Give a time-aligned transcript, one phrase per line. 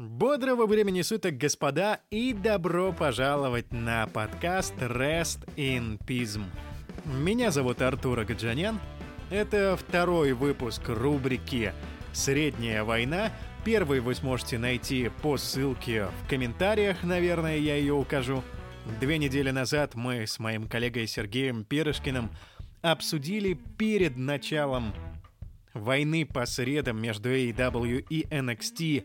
[0.00, 6.44] Бодрого времени суток, господа, и добро пожаловать на подкаст Rest in Pism.
[7.04, 8.80] Меня зовут Артур Агаджанян.
[9.28, 11.74] Это второй выпуск рубрики
[12.14, 13.30] «Средняя война».
[13.62, 18.42] Первый вы сможете найти по ссылке в комментариях, наверное, я ее укажу.
[19.00, 22.30] Две недели назад мы с моим коллегой Сергеем Перышкиным
[22.80, 24.94] обсудили перед началом
[25.74, 29.04] войны по средам между AEW и NXT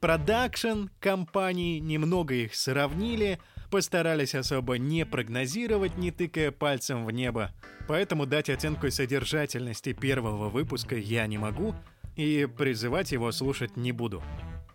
[0.00, 3.38] продакшн компании, немного их сравнили,
[3.70, 7.52] постарались особо не прогнозировать, не тыкая пальцем в небо.
[7.86, 11.74] Поэтому дать оценку содержательности первого выпуска я не могу
[12.16, 14.22] и призывать его слушать не буду.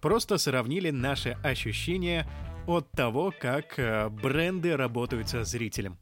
[0.02, 2.27] Просто сравнили наши ощущения
[2.68, 5.98] от того, как э, бренды работают со зрителем.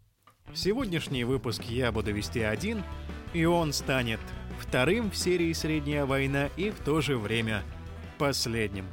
[0.53, 2.83] Сегодняшний выпуск я буду вести один,
[3.33, 4.19] и он станет
[4.59, 7.63] вторым в серии «Средняя война» и в то же время
[8.17, 8.85] последним.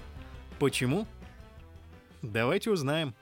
[0.58, 1.06] Почему?
[2.22, 3.14] Давайте узнаем.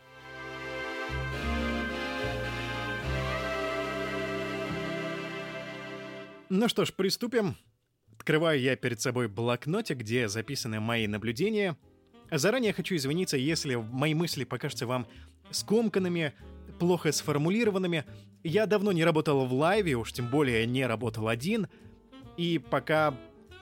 [6.48, 7.56] Ну что ж, приступим.
[8.14, 11.76] Открываю я перед собой блокнотик, где записаны мои наблюдения.
[12.30, 15.06] Заранее хочу извиниться, если мои мысли покажутся вам
[15.50, 16.32] скомканными,
[16.78, 18.04] плохо сформулированными.
[18.42, 21.68] Я давно не работал в лайве, уж тем более не работал один.
[22.36, 23.14] И пока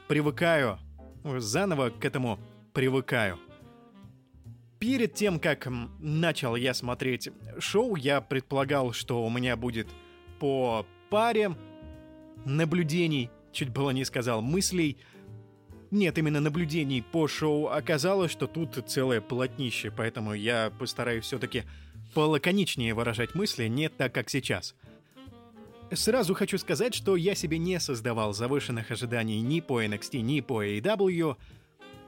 [0.09, 0.79] привыкаю,
[1.25, 2.39] заново к этому
[2.73, 3.39] привыкаю.
[4.85, 5.67] Перед тем, как
[5.99, 9.89] начал я смотреть шоу, я предполагал, что у меня будет
[10.39, 11.57] по паре
[12.45, 14.99] наблюдений, чуть было не сказал, мыслей.
[15.91, 17.69] Нет, именно наблюдений по шоу.
[17.69, 21.63] Оказалось, что тут целое полотнище, поэтому я постараюсь все-таки
[22.13, 24.75] полаконичнее выражать мысли, не так, как сейчас.
[25.93, 30.63] Сразу хочу сказать, что я себе не создавал завышенных ожиданий ни по NXT, ни по
[30.63, 31.39] AEW,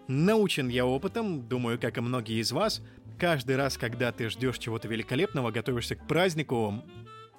[0.09, 2.81] Научен я опытом, думаю, как и многие из вас,
[3.19, 6.85] каждый раз, когда ты ждешь чего-то великолепного, готовишься к празднику,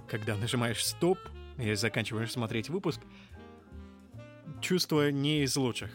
[0.07, 1.17] когда нажимаешь стоп
[1.57, 3.01] и заканчиваешь смотреть выпуск,
[4.61, 5.91] чувство не из лучших.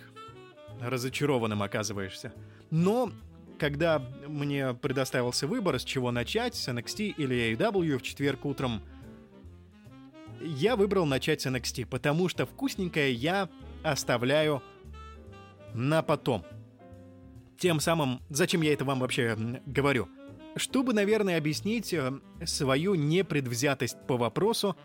[0.80, 2.32] Разочарованным оказываешься.
[2.70, 3.12] Но
[3.58, 8.80] когда мне предоставился выбор, с чего начать, с NXT или AEW в четверг утром,
[10.40, 13.48] я выбрал начать с NXT, потому что вкусненькое я
[13.84, 14.62] оставляю
[15.74, 16.44] на потом.
[17.62, 19.36] Тем самым, зачем я это вам вообще
[19.66, 20.08] говорю?
[20.56, 22.12] Чтобы, наверное, объяснить э,
[22.44, 24.76] свою непредвзятость по вопросу,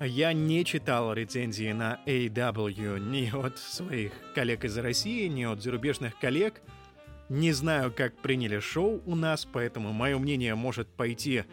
[0.00, 6.18] я не читал рецензии на AW ни от своих коллег из России, ни от зарубежных
[6.18, 6.62] коллег.
[7.28, 11.44] Не знаю, как приняли шоу у нас, поэтому мое мнение может пойти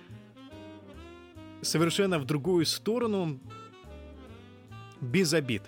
[1.62, 3.42] совершенно в другую сторону,
[5.02, 5.64] без обид.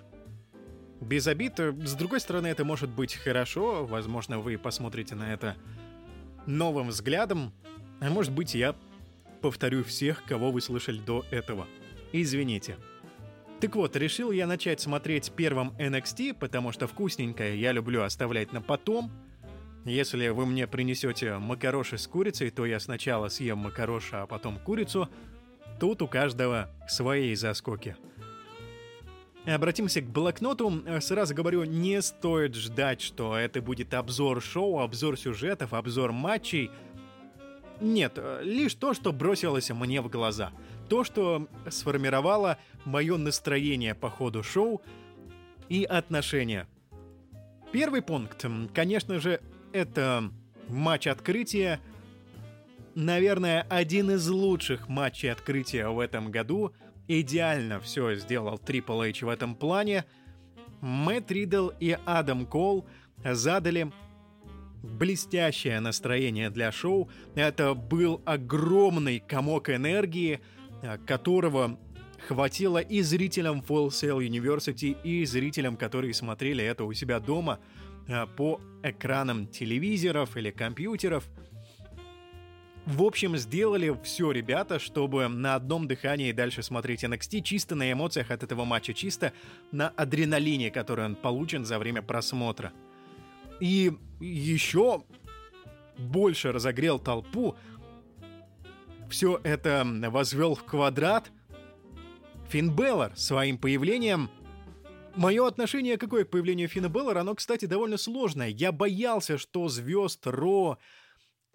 [1.01, 1.59] Без обид.
[1.59, 3.85] С другой стороны, это может быть хорошо.
[3.85, 5.57] Возможно, вы посмотрите на это
[6.45, 7.51] новым взглядом.
[7.99, 8.75] А может быть, я
[9.41, 11.67] повторю всех, кого вы слышали до этого.
[12.13, 12.77] Извините.
[13.59, 18.61] Так вот, решил я начать смотреть первым NXT, потому что вкусненькое я люблю оставлять на
[18.61, 19.11] потом.
[19.85, 25.09] Если вы мне принесете макароши с курицей, то я сначала съем макароши, а потом курицу.
[25.79, 27.95] Тут у каждого свои заскоки.
[29.45, 30.83] Обратимся к блокноту.
[30.99, 36.69] Сразу говорю, не стоит ждать, что это будет обзор шоу, обзор сюжетов, обзор матчей.
[37.79, 40.51] Нет, лишь то, что бросилось мне в глаза.
[40.89, 44.83] То, что сформировало мое настроение по ходу шоу
[45.69, 46.67] и отношения.
[47.71, 49.41] Первый пункт, конечно же,
[49.73, 50.29] это
[50.67, 51.79] матч открытия.
[52.93, 56.73] Наверное, один из лучших матчей открытия в этом году—
[57.07, 60.05] идеально все сделал Triple H в этом плане.
[60.81, 62.85] Мэтт Ридл и Адам Кол
[63.23, 63.91] задали
[64.83, 67.09] блестящее настроение для шоу.
[67.35, 70.39] Это был огромный комок энергии,
[71.05, 71.79] которого
[72.27, 77.59] хватило и зрителям Full Sail University, и зрителям, которые смотрели это у себя дома
[78.07, 81.29] а, по экранам телевизоров или компьютеров–
[82.85, 88.31] в общем, сделали все ребята, чтобы на одном дыхании дальше смотреть NXT, чисто на эмоциях
[88.31, 89.33] от этого матча, чисто
[89.71, 92.73] на адреналине, который он получен за время просмотра.
[93.59, 95.03] И еще
[95.97, 97.55] больше разогрел толпу,
[99.09, 101.31] все это возвел в квадрат
[102.49, 104.31] Финн Беллар своим появлением.
[105.15, 108.47] Мое отношение какое к появлению Финна Беллара, оно, кстати, довольно сложное.
[108.47, 110.79] Я боялся, что звезд Ро,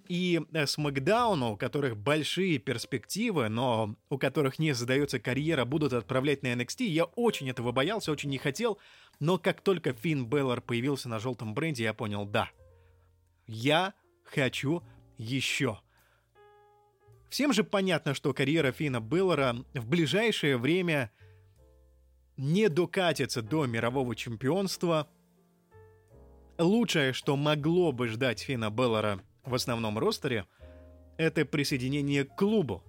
[0.09, 5.93] и э, с Макдауна, у которых большие перспективы, но у которых не задается карьера, будут
[5.93, 6.85] отправлять на NXT.
[6.85, 8.79] Я очень этого боялся, очень не хотел,
[9.21, 12.51] но как только Финн Беллар появился на желтом бренде, я понял, да,
[13.47, 13.95] Я
[14.25, 14.83] хочу
[15.19, 15.81] еще.
[17.29, 21.11] Всем же понятно, что карьера Фина Беллера в ближайшее время
[22.37, 25.09] не докатится до мирового чемпионства.
[26.59, 30.47] Лучшее, что могло бы ждать Фина Беллера в основном ростере,
[31.17, 32.83] это присоединение к клубу.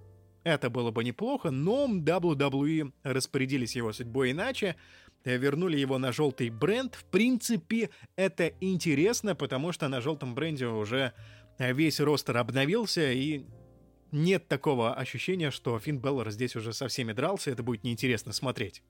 [0.44, 4.76] Это было бы неплохо, но WWE распорядились его судьбой иначе,
[5.24, 6.94] вернули его на желтый бренд.
[6.94, 11.12] В принципе, это интересно, потому что на желтом бренде уже
[11.58, 13.44] весь ростер обновился, и
[14.10, 18.82] нет такого ощущения, что Финн Беллар здесь уже со всеми дрался, это будет неинтересно смотреть.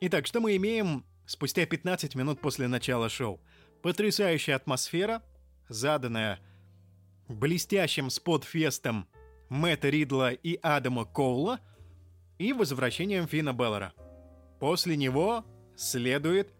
[0.00, 3.40] Итак, что мы имеем спустя 15 минут после начала шоу?
[3.82, 5.22] Потрясающая атмосфера,
[5.68, 6.38] заданная
[7.28, 9.06] блестящим спот-фестом
[9.48, 11.60] Мэтта Ридла и Адама Коула
[12.38, 13.92] и возвращением Фина Беллера.
[14.58, 15.44] После него
[15.76, 16.52] следует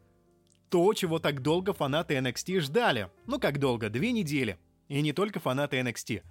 [0.70, 3.10] то, чего так долго фанаты NXT ждали.
[3.26, 3.88] Ну как долго?
[3.88, 4.58] Две недели.
[4.88, 6.22] И не только фанаты NXT.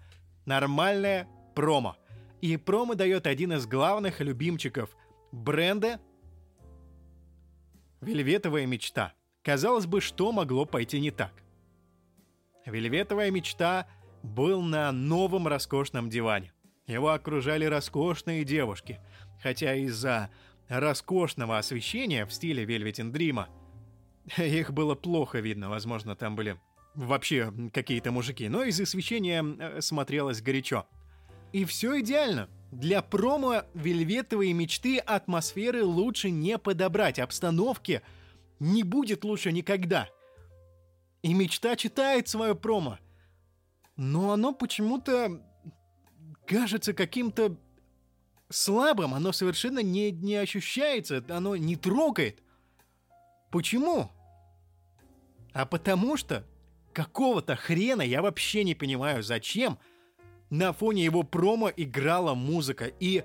[0.45, 1.97] Нормальная промо.
[2.41, 4.95] И промо дает один из главных любимчиков
[5.31, 5.99] бренда
[8.01, 9.13] «Вельветовая мечта».
[9.43, 11.31] Казалось бы, что могло пойти не так?
[12.65, 13.87] «Вельветовая мечта»
[14.23, 16.53] был на новом роскошном диване.
[16.87, 18.99] Его окружали роскошные девушки,
[19.41, 20.29] хотя из-за
[20.69, 23.45] роскошного освещения в стиле Velvet Dream
[24.37, 26.59] их было плохо видно, возможно, там были
[26.95, 30.87] вообще какие-то мужики, но из освещения э, смотрелось горячо.
[31.53, 32.49] И все идеально.
[32.71, 38.01] Для промо вельветовые мечты атмосферы лучше не подобрать, обстановки
[38.59, 40.09] не будет лучше никогда.
[41.21, 42.99] И мечта читает свое промо.
[43.97, 45.41] Но оно почему-то
[46.45, 47.57] кажется каким-то
[48.49, 52.41] слабым, оно совершенно не, не ощущается, оно не трогает.
[53.51, 54.11] Почему?
[55.53, 56.45] А потому что
[56.93, 59.79] какого-то хрена я вообще не понимаю, зачем
[60.49, 62.85] на фоне его промо играла музыка.
[62.99, 63.23] И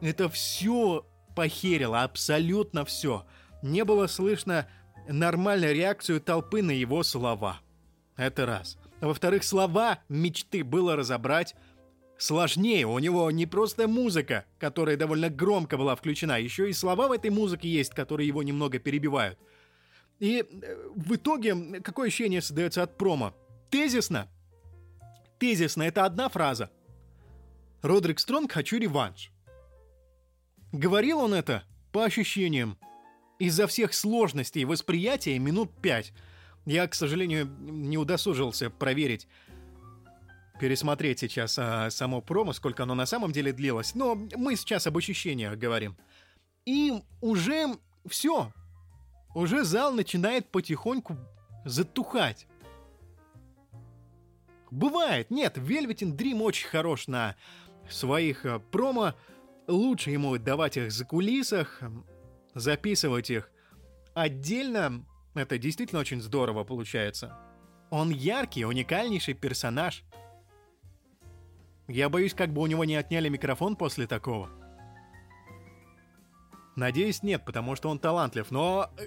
[0.00, 3.26] это все похерило, абсолютно все.
[3.62, 4.68] Не было слышно
[5.08, 7.60] нормальной реакцию толпы на его слова.
[8.16, 8.78] Это раз.
[9.00, 11.54] Во-вторых, слова мечты было разобрать
[12.18, 12.86] сложнее.
[12.86, 17.30] У него не просто музыка, которая довольно громко была включена, еще и слова в этой
[17.30, 19.38] музыке есть, которые его немного перебивают.
[20.18, 23.34] И э, в итоге какое ощущение создается от промо?
[23.70, 24.28] Тезисно.
[25.38, 26.70] Тезисно— это одна фраза.
[27.82, 29.30] Родрик Стронг «Хочу реванш».
[30.72, 32.78] Говорил он это, по ощущениям,
[33.38, 36.12] из-за всех сложностей восприятия минут пять.
[36.66, 39.28] Я, к сожалению, не удосужился проверить,
[40.58, 43.94] пересмотреть сейчас а, само промо, сколько оно на самом деле длилось.
[43.94, 45.96] Но мы сейчас об ощущениях говорим.
[46.64, 47.76] И уже
[48.08, 48.52] все.
[49.34, 51.16] Уже зал начинает потихоньку
[51.64, 52.48] затухать.
[54.72, 57.36] Бывает, нет, Velvet Dream очень хорош на
[57.88, 59.14] своих а, промо.
[59.68, 61.80] Лучше ему давать их за кулисах,
[62.54, 63.50] записывать их
[64.14, 65.04] отдельно.
[65.36, 67.36] Это действительно очень здорово получается.
[67.90, 70.02] Он яркий, уникальнейший персонаж–
[71.88, 74.50] я боюсь, как бы у него не отняли микрофон после такого.
[76.74, 78.90] Надеюсь, нет, потому что он талантлив, но...
[78.98, 79.06] Э,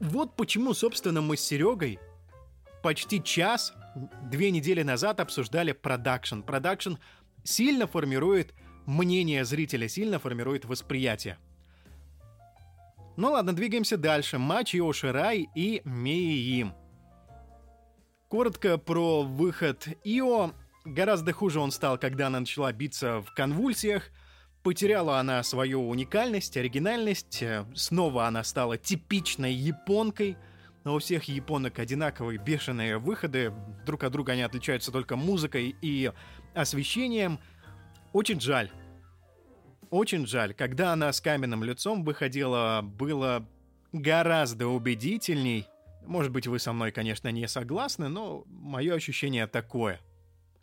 [0.00, 2.00] вот почему, собственно, мы с Серегой
[2.82, 3.74] почти час,
[4.24, 6.40] две недели назад обсуждали продакшн.
[6.40, 6.94] Продакшн
[7.44, 8.54] сильно формирует
[8.86, 11.38] мнение зрителя, сильно формирует восприятие.
[13.16, 14.38] Ну ладно, двигаемся дальше.
[14.38, 16.74] Матч Ио Ширай и Мии Им.
[18.28, 20.52] Коротко про выход Ио.
[20.86, 24.04] Гораздо хуже он стал, когда она начала биться в конвульсиях.
[24.62, 27.44] Потеряла она свою уникальность, оригинальность.
[27.74, 30.38] Снова она стала типичной японкой.
[30.84, 33.52] Но у всех японок одинаковые бешеные выходы.
[33.84, 36.10] Друг от друга они отличаются только музыкой и
[36.54, 37.38] освещением.
[38.12, 38.70] Очень жаль.
[39.92, 40.54] Очень жаль.
[40.54, 43.46] Когда она с каменным лицом выходила, было
[43.92, 45.66] гораздо убедительней.
[46.06, 50.00] Может быть, вы со мной, конечно, не согласны, но мое ощущение такое—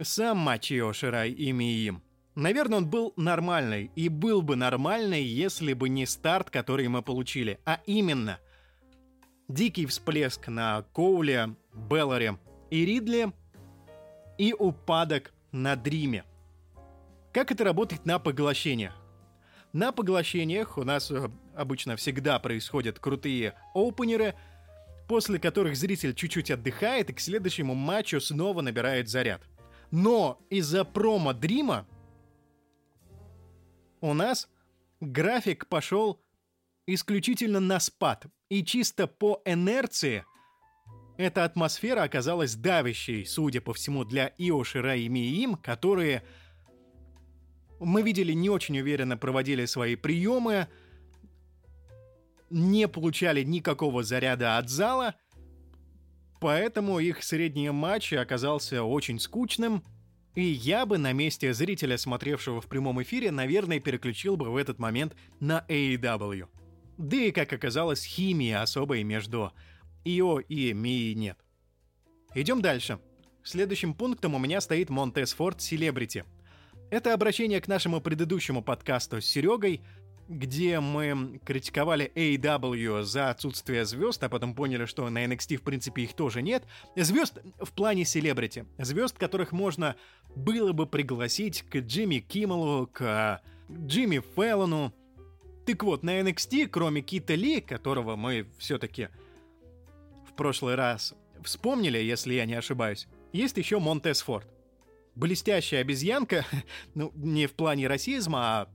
[0.01, 2.01] сам Мачио Ширай ими им.
[2.33, 7.59] Наверное, он был нормальный, и был бы нормальный, если бы не старт, который мы получили,
[7.65, 8.39] а именно
[9.47, 12.39] дикий всплеск на Коуле, Белларе
[12.71, 13.31] и Ридли
[14.39, 16.23] и упадок на Дриме.
[17.31, 18.98] Как это работает на поглощениях?
[19.73, 24.35] На поглощениях у нас э, обычно всегда происходят крутые опенеры,
[25.07, 29.41] после которых зритель чуть-чуть отдыхает и к следующему матчу снова набирает заряд–
[29.91, 31.87] но из-за промо-дрима
[34.01, 34.47] у нас
[34.99, 36.21] график пошел
[36.85, 38.25] исключительно на спад.
[38.49, 40.25] И чисто по инерции
[41.17, 46.23] Эта атмосфера оказалась давящей, судя по всему, для Ио Шиrai и Миим, которые
[47.79, 50.67] мы видели не очень уверенно проводили свои приемы,
[52.49, 55.15] не получали никакого заряда от зала,
[56.39, 59.83] поэтому их средний матч оказался очень скучным,
[60.35, 64.79] и я бы на месте зрителя, смотревшего в прямом эфире, наверное, переключил бы в этот
[64.79, 66.47] момент на AEW.
[66.97, 69.51] Да и, как оказалось, химии особой между
[70.05, 71.37] Ио и Мии нет.
[72.35, 72.99] Идем дальше.
[73.43, 76.25] Следующим пунктом у меня стоит Монтес Форд Селебрити.
[76.89, 79.81] Это обращение к нашему предыдущему подкасту с Серегой—
[80.29, 86.03] где мы критиковали AEW за отсутствие звезд, а потом поняли, что на NXT в принципе
[86.03, 86.63] их тоже нет.
[86.95, 88.65] Звезд в плане селебрити.
[88.77, 89.95] Звезд, которых можно
[90.35, 93.41] было бы пригласить к Джимми Киммелу, к
[93.71, 94.93] Джимми Феллону.
[95.65, 99.09] Так вот, на NXT, кроме Кита Ли, которого мы все-таки
[100.29, 104.47] в прошлый раз вспомнили, если я не ошибаюсь, есть еще Монтес Форд.
[105.19, 106.45] Блестящая обезьянка,
[106.95, 108.69] ну, не в плане расизма, а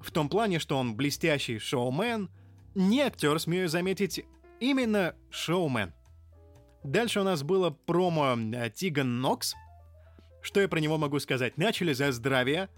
[0.00, 2.30] в том плане, что он блестящий шоумен,
[2.76, 4.24] не актер, смею заметить,
[4.60, 5.92] именно шоумен.
[6.84, 9.56] Дальше у нас было промо э, Тиган Нокс.
[10.40, 11.58] Что я про него могу сказать?
[11.58, 12.68] Начали за здравие,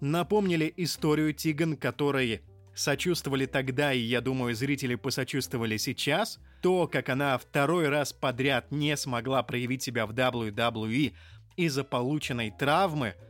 [0.00, 2.42] напомнили историю Тиган, которой
[2.74, 6.40] сочувствовали тогда, и я думаю, зрители посочувствовали сейчас.
[6.60, 11.12] То, как она второй раз подряд не смогла проявить себя в WWE
[11.56, 13.14] из-за полученной травмы–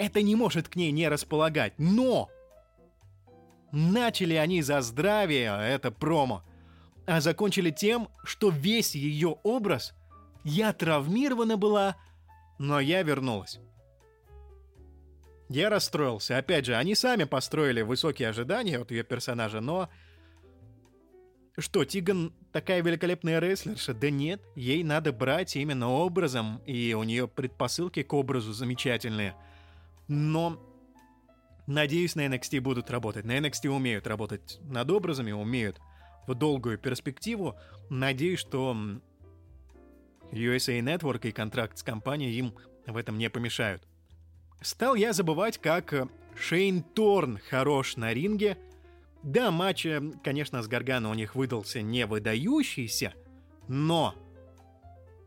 [0.00, 1.74] это не может к ней не располагать.
[1.76, 2.30] Но!
[3.70, 6.42] Начали они за здравие, это промо,
[7.06, 9.92] а закончили тем, что весь ее образ
[10.42, 11.96] «я травмирована была,
[12.58, 13.60] но я вернулась».
[15.50, 16.38] Я расстроился.
[16.38, 19.90] Опять же, они сами построили высокие ожидания от ее персонажа, но...
[21.58, 23.92] Что, Тиган такая великолепная рестлерша?
[23.92, 29.34] Да нет, ей надо брать именно образом, и у нее предпосылки к образу замечательные–
[30.10, 30.60] но
[31.68, 33.24] надеюсь, на NXT будут работать.
[33.24, 35.80] На NXT умеют работать над образами, умеют
[36.26, 37.54] в долгую перспективу.
[37.90, 38.76] Надеюсь, что
[40.32, 42.56] USA Network и контракт с компанией им
[42.88, 43.86] в этом не помешают.
[44.60, 48.58] Стал я забывать, как Шейн Торн хорош на ринге.
[49.22, 49.86] Да, матч,
[50.24, 53.14] конечно, с Гаргана у них выдался не выдающийся,
[53.68, 54.14] но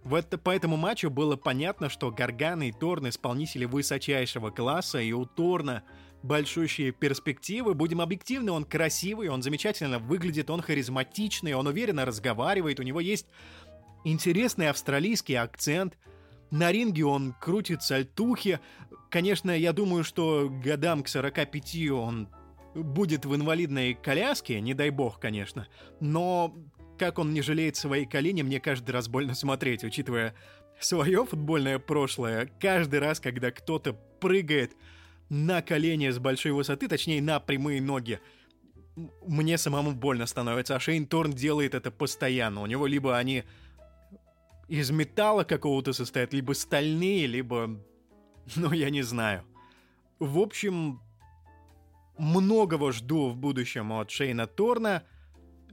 [0.04, 5.14] в это, по этому матчу было понятно, что Гаргана и Торн исполнители высочайшего класса, и
[5.14, 5.84] у Торна
[6.24, 7.74] большущие перспективы.
[7.74, 13.28] Будем объективны, он красивый, он замечательно выглядит, он харизматичный, он уверенно разговаривает, у него есть
[14.04, 15.98] интересный австралийский акцент.
[16.52, 18.60] На ринге он крутит сальтухи.
[19.10, 22.28] Конечно, я думаю, что годам к 45 он
[22.76, 25.68] будет в инвалидной коляске, не дай бог, конечно.
[26.00, 26.56] Но
[26.98, 30.36] как он не жалеет свои колени, мне каждый раз больно смотреть, учитывая
[30.80, 32.50] свое футбольное прошлое.
[32.60, 34.76] Каждый раз, когда кто-то прыгает
[35.30, 38.20] на колени с большой высоты, точнее на прямые ноги,
[39.26, 40.76] мне самому больно становится.
[40.76, 42.62] А Шейн Торн делает это постоянно.
[42.62, 43.44] У него либо они
[44.68, 47.80] из металла какого-то состоят, либо стальные, либо...
[48.56, 49.44] Ну, я не знаю.
[50.20, 51.02] В общем,
[52.18, 55.04] многого жду в будущем от Шейна Торна.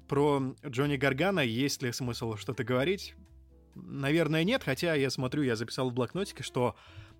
[0.08, 3.14] Про Джонни Гаргана есть ли смысл что-то говорить?
[3.74, 6.74] Наверное, нет, хотя я смотрю, я записал в блокнотике, что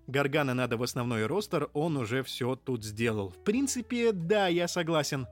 [0.07, 3.29] Гаргана надо в основной ростер, он уже все тут сделал.
[3.29, 5.27] В принципе, да, я согласен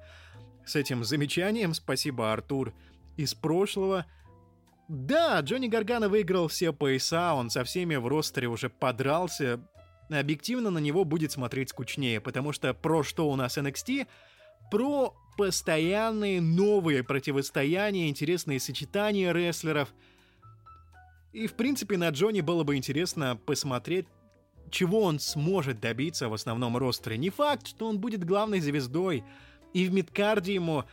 [0.65, 1.73] с этим замечанием.
[1.73, 2.73] Спасибо, Артур,
[3.17, 4.05] из прошлого.
[4.87, 9.59] Да, Джонни Гаргана выиграл все пояса, он со всеми в ростере уже подрался.
[10.09, 14.07] Объективно на него будет смотреть скучнее, потому что про что у нас NXT?
[14.71, 19.93] Про постоянные новые противостояния, интересные сочетания рестлеров.
[21.31, 24.07] И, в принципе, на Джонни было бы интересно посмотреть,
[24.71, 27.17] чего он сможет добиться в основном ростере.
[27.17, 29.23] Не факт, что он будет главной звездой,
[29.73, 30.85] и в мидкарде ему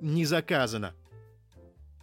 [0.00, 0.94] не заказано.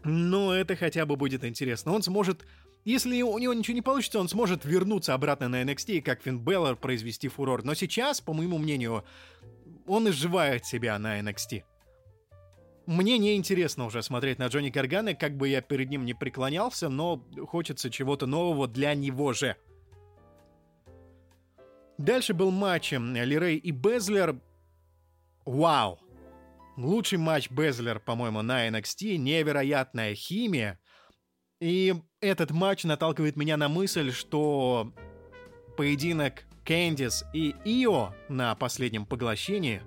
[0.04, 1.92] Но это хотя бы будет интересно.
[1.94, 2.46] Он сможет...
[2.84, 6.76] Если у него ничего не получится, он сможет вернуться обратно на NXT, как Финн Беллар,
[6.76, 7.64] произвести фурор.
[7.64, 9.06] Но сейчас, по моему мнению,
[9.86, 11.64] он изживает себя на NXT.
[12.88, 16.90] Мне не интересно уже смотреть на Джонни Гаргана, как бы я перед ним не преклонялся,
[16.90, 19.56] но хочется чего-то нового для него же.
[22.00, 24.42] Дальше был матч Лирей и Безлер.
[25.46, 26.00] Вау!
[26.76, 29.18] Лучший матч Безлер, по-моему, на NXT.
[29.18, 30.80] Невероятная химия.
[31.62, 34.92] И этот матч наталкивает меня на мысль, что
[35.78, 39.84] поединок Кэндис и Ио на последнем поглощении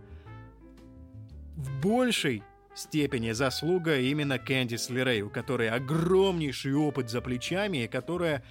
[1.56, 2.44] в большей
[2.76, 8.44] степени заслуга именно Кэндис Лерей, у которой огромнейший опыт за плечами и которая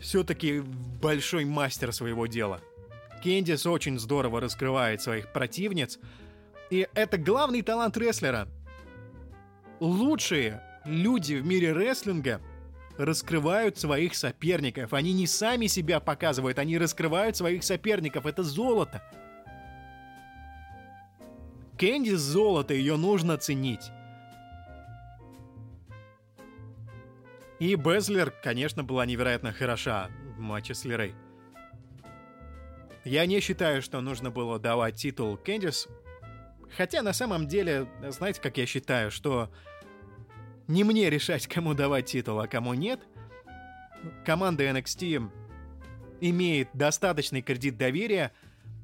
[0.00, 0.60] все-таки
[1.00, 2.62] большой мастер своего дела.
[3.22, 5.98] Кэндис очень здорово раскрывает своих противниц,
[6.70, 8.48] и это главный талант рестлера.
[9.80, 12.40] Лучшие люди в мире рестлинга
[12.96, 14.92] раскрывают своих соперников.
[14.94, 18.26] Они не сами себя показывают, они раскрывают своих соперников.
[18.26, 19.02] Это золото.
[21.78, 23.90] Кэнди золото, ее нужно ценить.
[27.58, 31.14] И Безлер, конечно, была невероятно хороша в матче с Лерей.
[33.04, 35.88] Я не считаю, что нужно было давать титул Кэндис.
[36.76, 39.50] Хотя на самом деле, знаете, как я считаю, что
[40.68, 43.00] не мне решать, кому давать титул, а кому нет.
[44.24, 45.30] Команда NXT
[46.20, 48.32] имеет достаточный кредит доверия.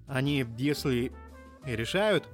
[0.06, 1.12] Они, если
[1.64, 2.28] решают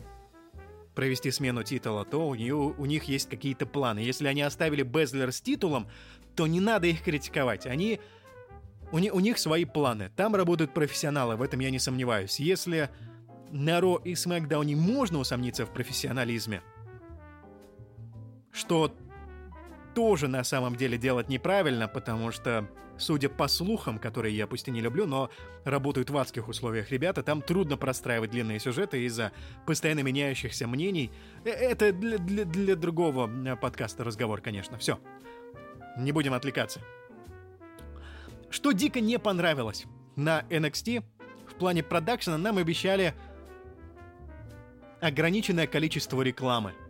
[0.95, 4.01] провести смену титула, то у, нее, у них есть какие-то планы.
[4.01, 5.89] Если они оставили Безлер с титулом,
[6.35, 7.67] то не надо их критиковать.
[7.67, 8.01] Они...
[8.91, 10.11] У, не, у них свои планы.
[10.17, 12.41] Там работают профессионалы, в этом я не сомневаюсь.
[12.41, 12.91] Если
[13.51, 16.63] на Ро и Смакдауне можно усомниться в профессионализме,
[18.51, 18.93] что
[19.99, 24.71] тоже на самом деле делать неправильно, потому что, судя по слухам, которые я пусть и
[24.71, 25.29] не люблю, но
[25.65, 29.33] работают в адских условиях ребята, там трудно простраивать длинные сюжеты из-за
[29.67, 31.11] постоянно меняющихся мнений.
[31.45, 34.79] Э, это для, для, для другого э, подкаста разговор, конечно.
[34.79, 35.01] Все.
[35.97, 36.81] Не будем отвлекаться.
[38.51, 41.03] Что дико не понравилось на NXT,
[41.49, 43.15] в плане продакшена нам обещали
[45.01, 46.73] ограниченное количество рекламы–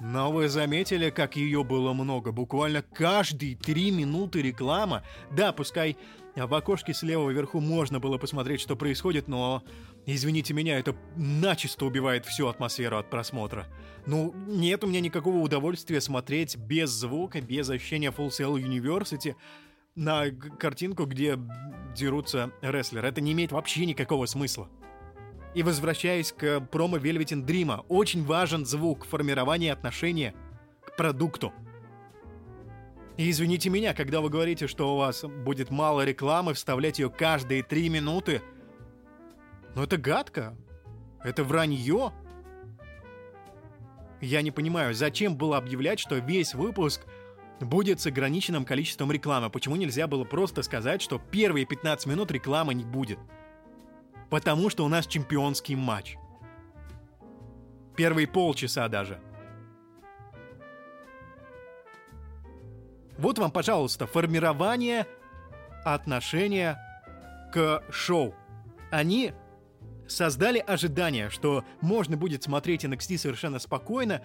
[0.00, 2.32] но вы заметили, как ее было много?
[2.32, 5.02] Буквально каждые три минуты реклама.
[5.30, 5.96] Да, пускай
[6.36, 9.62] в окошке слева вверху можно было посмотреть, что происходит, но,
[10.06, 13.66] извините меня, это начисто убивает всю атмосферу от просмотра.
[14.06, 19.34] Ну, нет у меня никакого удовольствия смотреть без звука, без ощущения Full Sail University
[19.96, 21.38] на картинку, где
[21.96, 23.08] дерутся рестлеры.
[23.08, 24.68] Это не имеет вообще никакого смысла.
[25.58, 30.32] И возвращаясь к промо Velvet Dream, очень важен звук формирования отношения
[30.86, 31.52] к продукту.
[33.16, 37.64] И извините меня, когда вы говорите, что у вас будет мало рекламы, вставлять ее каждые
[37.64, 38.40] три минуты,
[39.74, 40.56] ну это гадко.
[41.24, 42.12] Это вранье.
[44.20, 47.04] Я не понимаю, зачем было объявлять, что весь выпуск
[47.58, 49.50] будет с ограниченным количеством рекламы?
[49.50, 53.18] Почему нельзя было просто сказать, что первые 15 минут рекламы не будет?
[54.30, 56.16] Потому что у нас чемпионский матч.
[57.96, 59.20] Первые полчаса даже.
[63.16, 65.06] Вот вам, пожалуйста, формирование
[65.84, 66.78] отношения
[67.52, 68.34] к шоу.
[68.90, 69.32] Они
[70.06, 74.22] создали ожидание, что можно будет смотреть NXT совершенно спокойно,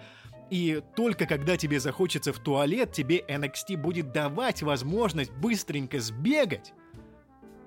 [0.50, 6.72] и только когда тебе захочется в туалет, тебе NXT будет давать возможность быстренько сбегать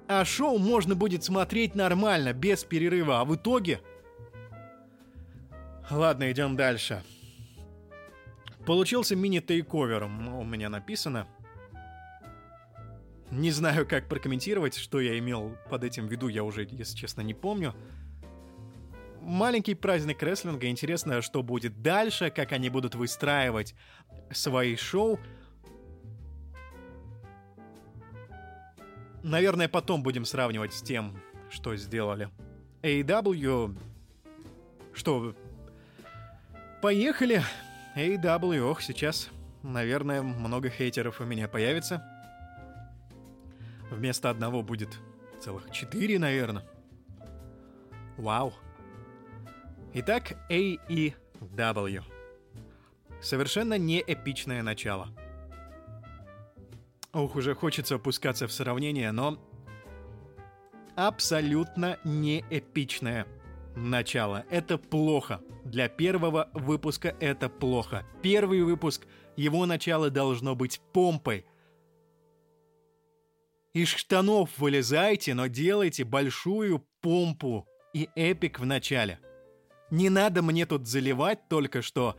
[0.07, 3.81] а шоу можно будет смотреть нормально, без перерыва, а в итоге...
[5.89, 7.03] Ладно, идем дальше.
[8.65, 11.27] Получился мини-тейковер, у меня написано.
[13.31, 17.21] Не знаю, как прокомментировать, что я имел под этим в виду, я уже, если честно,
[17.21, 17.73] не помню.
[19.21, 23.75] Маленький праздник рестлинга, интересно, что будет дальше, как они будут выстраивать
[24.31, 25.19] свои шоу.
[29.27, 32.29] Наверное, потом будем сравнивать с тем, что сделали.
[32.81, 33.77] AEW...
[34.93, 35.35] Что?
[36.81, 37.43] Поехали.
[37.95, 39.29] AEW, ох, сейчас,
[39.63, 42.03] наверное, много хейтеров у меня появится.
[43.91, 44.97] Вместо одного будет
[45.39, 46.65] целых четыре, наверное.
[48.17, 48.53] Вау.
[49.93, 52.03] Итак, AEW.
[53.21, 55.09] Совершенно не эпичное начало.
[57.17, 59.39] Ох, уже хочется опускаться в сравнение, но
[60.95, 63.25] абсолютно не эпичное
[63.75, 64.45] начало.
[64.51, 65.41] Это плохо.
[65.65, 68.05] Для первого выпуска это плохо.
[68.21, 71.47] Первый выпуск, его начало должно быть помпой.
[73.73, 79.19] Из штанов вылезайте, но делайте большую помпу и эпик в начале.
[79.89, 82.15] Не надо мне тут заливать только что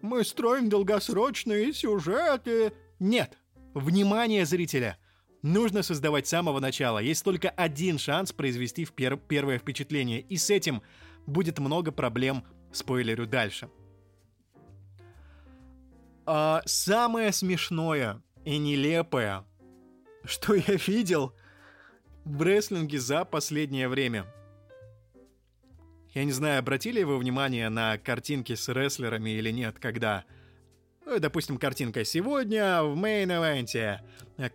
[0.00, 2.72] «Мы строим долгосрочные сюжеты».
[2.98, 3.36] Нет,
[3.74, 4.98] Внимание зрителя!
[5.42, 6.98] Нужно создавать с самого начала.
[6.98, 10.82] Есть только один шанс произвести в пер первое впечатление, и с этим
[11.26, 13.70] будет много проблем, спойлерю дальше.
[16.26, 19.44] А самое смешное и нелепое,
[20.24, 21.34] что я видел
[22.24, 24.26] в рестлинге за последнее время.
[26.12, 30.24] Я не знаю, обратили вы внимание на картинки с рестлерами или нет, когда...
[31.10, 34.00] э, Допустим, картинка сегодня в мейн-эвенте.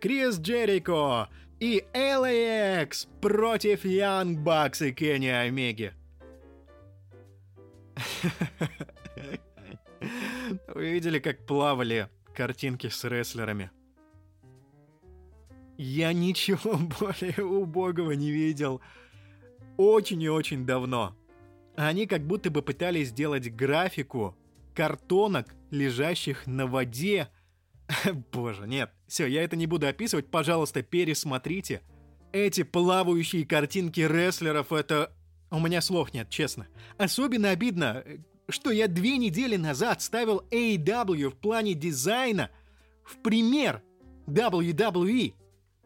[0.00, 1.28] Крис Джерико
[1.60, 5.92] и LAX против Young Bucks и Кенни Омеги.
[10.74, 13.70] Вы видели, как плавали картинки с рестлерами?
[15.78, 18.80] Я ничего более убогого не видел
[19.76, 21.16] очень и очень давно.
[21.76, 24.34] Они как будто бы пытались сделать графику
[24.74, 27.28] картонок, лежащих на воде.
[28.32, 28.90] Боже, нет.
[29.06, 31.82] Все, я это не буду описывать, пожалуйста, пересмотрите.
[32.32, 35.12] Эти плавающие картинки рестлеров, это...
[35.50, 36.66] У меня слов нет, честно.
[36.98, 38.04] Особенно обидно,
[38.48, 42.50] что я две недели назад ставил AEW в плане дизайна
[43.04, 43.82] в пример
[44.26, 45.34] WWE.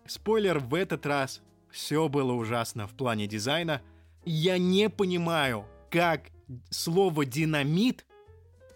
[0.07, 3.83] Спойлер, в этот раз все было ужасно в плане дизайна.
[4.25, 6.31] Я не понимаю, как
[6.71, 8.07] слово «динамит»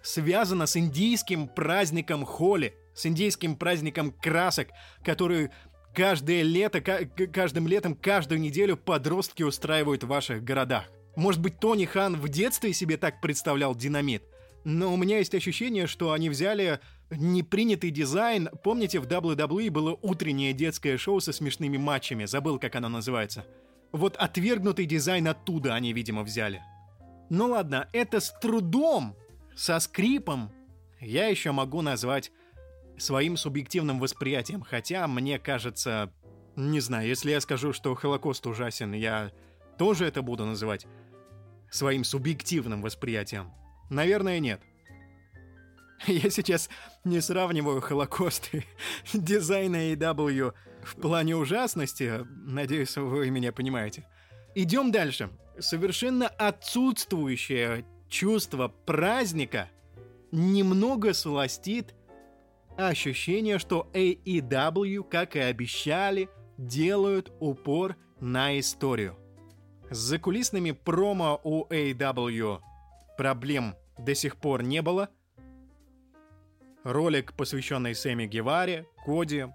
[0.05, 4.69] связано с индийским праздником Холи, с индийским праздником красок,
[5.03, 5.51] который
[5.95, 10.85] каждое лето, каждым летом, каждую неделю подростки устраивают в ваших городах.
[11.17, 14.23] Может быть, Тони Хан в детстве себе так представлял динамит?
[14.64, 18.49] Но у меня есть ощущение, что они взяли непринятый дизайн.
[18.62, 22.25] Помните, в WWE было утреннее детское шоу со смешными матчами?
[22.25, 23.47] Забыл, как оно называется.
[23.93, 26.62] Вот отвергнутый дизайн оттуда они, видимо, взяли.
[27.31, 29.17] Ну ладно, это с трудом,
[29.57, 30.53] со скрипом,
[31.01, 32.33] я еще могу назвать
[32.97, 34.62] своим субъективным восприятием.
[34.62, 36.12] Хотя, мне кажется,
[36.57, 39.33] не знаю, если я скажу, что Холокост ужасен, я
[39.79, 40.87] тоже это буду называть
[41.71, 43.53] своим субъективным восприятием?
[43.90, 44.61] Наверное, нет.
[46.07, 46.71] Я сейчас
[47.05, 48.62] не сравниваю Холокост и
[49.12, 52.25] дизайн AEW в плане ужасности.
[52.29, 54.07] Надеюсь, вы меня понимаете.
[54.55, 55.31] Идем дальше.
[55.59, 59.68] Совершенно отсутствующее чувство праздника
[60.31, 61.96] немного сластит
[62.77, 69.16] ощущение, что AEW, как и обещали, делают упор на историю.
[69.90, 72.61] С закулисными промо у AW
[73.18, 75.09] проблем до сих пор не было.
[76.85, 79.46] Ролик, посвященный Сэмми Геваре, Коди,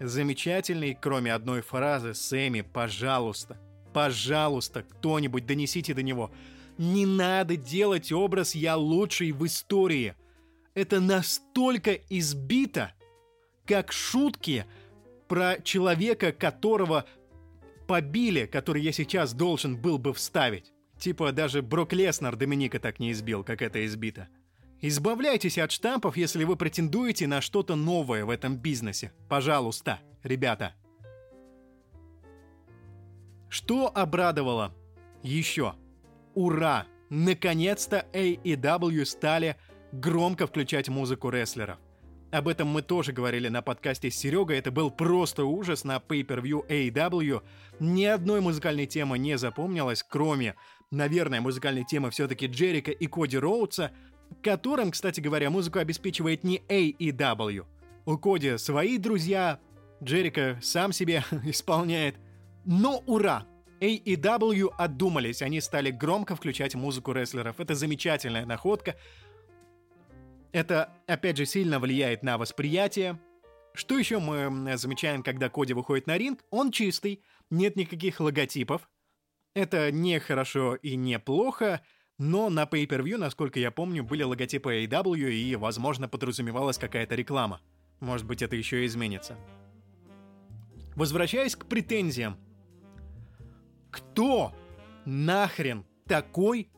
[0.00, 3.58] замечательный, кроме одной фразы «Сэмми, пожалуйста,
[3.92, 6.30] пожалуйста, кто-нибудь донесите до него».
[6.78, 10.14] Не надо делать образ «я лучший в истории».
[10.74, 12.92] Это настолько избито,
[13.64, 14.66] как шутки
[15.26, 17.06] про человека, которого
[17.86, 20.72] побили, который я сейчас должен был бы вставить.
[20.98, 24.28] Типа даже Брок Леснер Доминика так не избил, как это избито.
[24.82, 29.12] Избавляйтесь от штампов, если вы претендуете на что-то новое в этом бизнесе.
[29.28, 30.74] Пожалуйста, ребята.
[33.48, 34.74] Что обрадовало?
[35.22, 35.74] Еще.
[36.36, 36.86] Ура!
[37.08, 39.56] Наконец-то AEW стали
[39.90, 41.78] громко включать музыку рестлеров.
[42.30, 44.58] Об этом мы тоже говорили на подкасте с Серегой.
[44.58, 47.42] Это был просто ужас на Pay-Per-View AEW.
[47.80, 50.56] Ни одной музыкальной темы не запомнилось, кроме,
[50.90, 53.92] наверное, музыкальной темы все-таки Джерика и Коди Роудса,
[54.42, 57.64] которым, кстати говоря, музыку обеспечивает не AEW.
[58.04, 59.58] У Коди свои друзья,
[60.02, 62.16] Джерика сам себе исполняет.
[62.66, 63.46] Но ура!
[63.80, 67.60] AEW отдумались, они стали громко включать музыку рестлеров.
[67.60, 68.96] Это замечательная находка.
[70.52, 73.20] Это, опять же, сильно влияет на восприятие.
[73.74, 76.42] Что еще мы замечаем, когда Коди выходит на ринг?
[76.50, 78.88] Он чистый, нет никаких логотипов.
[79.54, 81.82] Это не хорошо и не плохо,
[82.18, 87.60] но на Pay-Per-View, насколько я помню, были логотипы AEW и, возможно, подразумевалась какая-то реклама.
[88.00, 89.36] Может быть, это еще изменится.
[90.94, 92.38] Возвращаясь к претензиям.
[93.96, 94.52] Кто
[95.06, 96.70] нахрен такой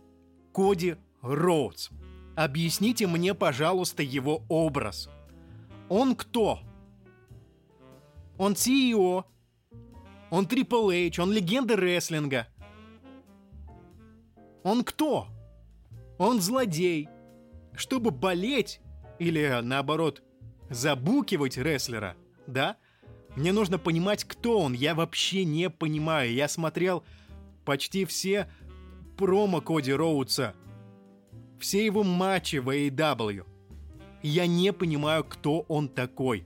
[0.55, 1.91] Коди Роудс?
[2.37, 5.11] Объясните мне, пожалуйста, его образ.
[5.89, 6.61] Он кто?
[8.39, 9.25] Он CEO.
[10.31, 11.19] Он Triple H.
[11.19, 12.47] Он легенда рестлинга.
[14.63, 15.27] Он кто?
[16.19, 17.09] Он злодей.
[17.75, 18.81] Чтобы болеть
[19.19, 20.23] или, наоборот,
[20.71, 22.15] забукивать рестлера,
[22.47, 22.77] да?
[23.39, 24.73] Мне нужно понимать, кто он.
[24.73, 26.33] Я вообще не понимаю.
[26.33, 27.05] Я смотрел
[27.65, 28.49] почти все
[29.17, 30.55] промо Коди Роудса–
[31.59, 33.45] все его матчи в AEW.
[34.23, 36.45] Я не понимаю, кто он такой.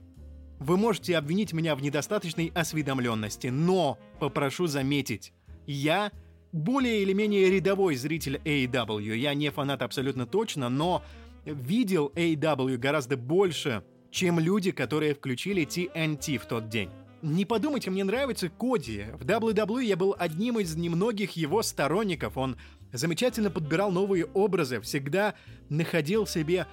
[0.59, 5.33] Вы можете обвинить меня в недостаточной осведомленности, но попрошу заметить,
[5.65, 6.11] я
[6.51, 9.15] более или менее рядовой зритель AEW.
[9.15, 11.03] Я не фанат абсолютно точно, но
[11.45, 16.89] видел AEW гораздо больше, чем люди, которые включили TNT в тот день.
[17.23, 19.05] Не подумайте, мне нравится Коди.
[19.13, 22.37] В WWE я был одним из немногих его сторонников.
[22.37, 22.55] Он
[22.91, 25.33] замечательно подбирал новые образы, всегда
[25.69, 26.67] находил себе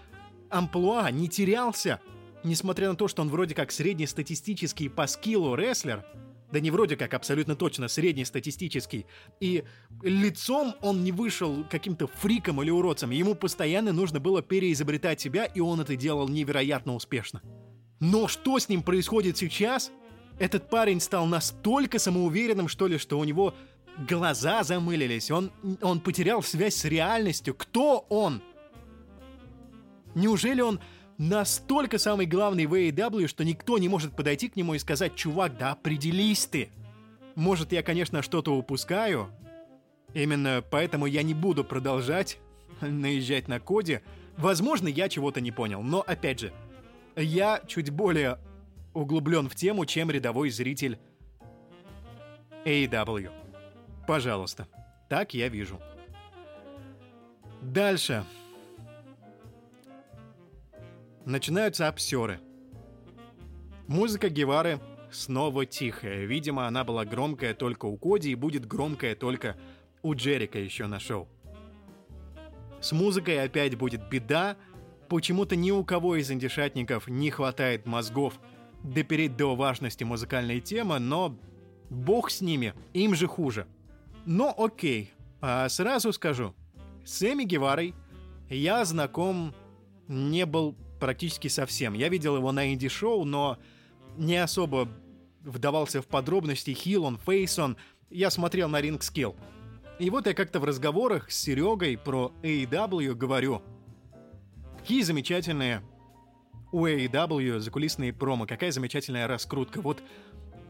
[0.50, 2.00] амплуа, не терялся.
[2.44, 6.04] Несмотря на то, что он вроде как среднестатистический по скиллу рестлер,
[6.52, 9.06] да не вроде как, абсолютно точно, среднестатистический,
[9.40, 9.64] и
[10.02, 15.60] лицом он не вышел каким-то фриком или уродцем, ему постоянно нужно было переизобретать себя, и
[15.60, 17.42] он это делал невероятно успешно.
[18.00, 19.90] Но что с ним происходит сейчас?
[20.38, 23.54] Этот парень стал настолько самоуверенным, что ли, что у него
[24.08, 27.54] глаза замылились, он, он потерял связь с реальностью.
[27.54, 28.42] Кто он?
[30.14, 30.80] Неужели он
[31.20, 35.58] настолько самый главный в AEW, что никто не может подойти к нему и сказать, чувак,
[35.58, 36.70] да определись ты.
[37.34, 39.28] Может, я, конечно, что-то упускаю.
[40.14, 42.38] Именно поэтому я не буду продолжать
[42.80, 44.02] наезжать на коде.
[44.38, 46.54] Возможно, я чего-то не понял, но опять же,
[47.16, 48.38] я чуть более
[48.94, 50.98] углублен в тему, чем рядовой зритель
[52.64, 53.30] AEW.
[54.06, 54.66] Пожалуйста,
[55.10, 55.78] так я вижу.
[57.60, 58.24] Дальше.
[61.30, 62.40] Начинаются обсеры.
[63.86, 64.80] Музыка Гевары
[65.12, 66.24] снова тихая.
[66.24, 69.56] Видимо, она была громкая только у Коди и будет громкая только
[70.02, 71.28] у Джерика еще на шоу.
[72.80, 74.56] С музыкой опять будет беда.
[75.08, 78.34] Почему-то ни у кого из индишатников не хватает мозгов
[78.82, 81.38] допереть до важности музыкальной темы, но
[81.90, 83.68] бог с ними, им же хуже.
[84.26, 86.56] Но окей, а сразу скажу,
[87.04, 87.94] с Эми Геварой
[88.48, 89.54] я знаком
[90.08, 91.94] не был практически совсем.
[91.94, 93.58] Я видел его на инди-шоу, но
[94.16, 94.88] не особо
[95.42, 97.76] вдавался в подробности, хил он, фейс он.
[98.10, 99.34] Я смотрел на Ring Skill.
[99.98, 103.62] И вот я как-то в разговорах с Серегой про AEW говорю.
[104.78, 105.82] Какие замечательные
[106.72, 109.80] у AEW закулисные промо, какая замечательная раскрутка.
[109.80, 110.02] Вот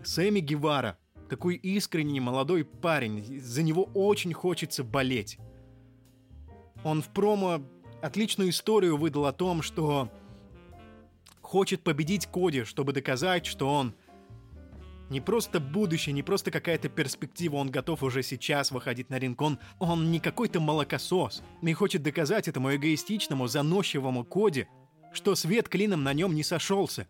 [0.02, 5.38] Сэмми Гевара, такой искренний молодой парень, за него очень хочется болеть.
[6.84, 7.60] Он в промо
[8.00, 10.10] отличную историю выдал о том, что
[11.50, 13.92] хочет победить Коди, чтобы доказать, что он
[15.08, 19.58] не просто будущее, не просто какая-то перспектива, он готов уже сейчас выходить на ринг, он,
[19.80, 21.42] он не какой-то молокосос.
[21.60, 24.68] И хочет доказать этому эгоистичному, заносчивому Коди,
[25.12, 27.08] что свет клином на нем не сошелся.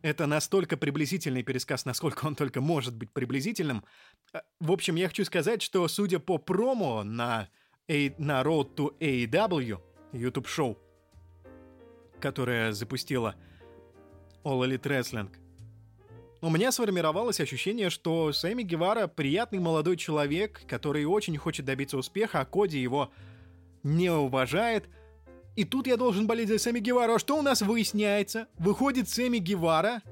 [0.00, 3.84] Это настолько приблизительный пересказ, насколько он только может быть приблизительным.
[4.32, 7.50] А, в общем, я хочу сказать, что судя по промо на,
[7.90, 9.78] A, на Road to AEW,
[10.14, 10.78] YouTube-шоу,
[12.20, 13.36] которое запустила
[14.44, 15.28] Elite Wrestling.
[16.40, 22.40] У меня сформировалось ощущение, что Сэмми Гевара приятный молодой человек, который очень хочет добиться успеха,
[22.40, 23.12] а Коди его
[23.82, 24.88] не уважает.
[25.54, 27.14] И тут я должен болеть за Сэмми Гевара.
[27.14, 28.48] А что у нас выясняется?
[28.58, 30.02] Выходит Сэмми Гевара,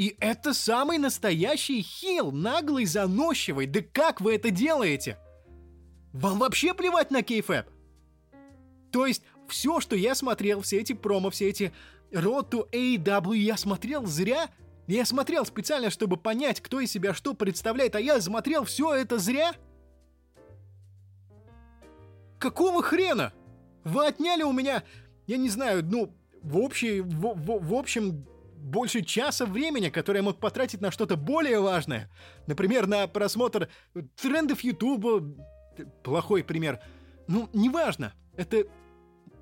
[0.00, 3.66] и это самый настоящий хил, наглый, заносчивый.
[3.66, 5.18] Да как вы это делаете?
[6.14, 7.66] Вам вообще плевать на кейфэп?
[8.90, 11.70] То есть, все, что я смотрел, все эти промо, все эти
[12.12, 14.50] To AEW я смотрел зря?
[14.86, 19.18] Я смотрел специально, чтобы понять, кто из себя что представляет, а я смотрел все это
[19.18, 19.52] зря?
[22.38, 23.32] Какого хрена?
[23.84, 24.82] Вы отняли у меня,
[25.26, 30.24] я не знаю, ну, в, общей, в, в, в общем, больше часа времени, которое я
[30.24, 32.10] мог потратить на что-то более важное.
[32.46, 33.68] Например, на просмотр
[34.20, 35.22] трендов Ютуба.
[36.02, 36.80] Плохой пример.
[37.28, 38.12] Ну, неважно.
[38.36, 38.64] Это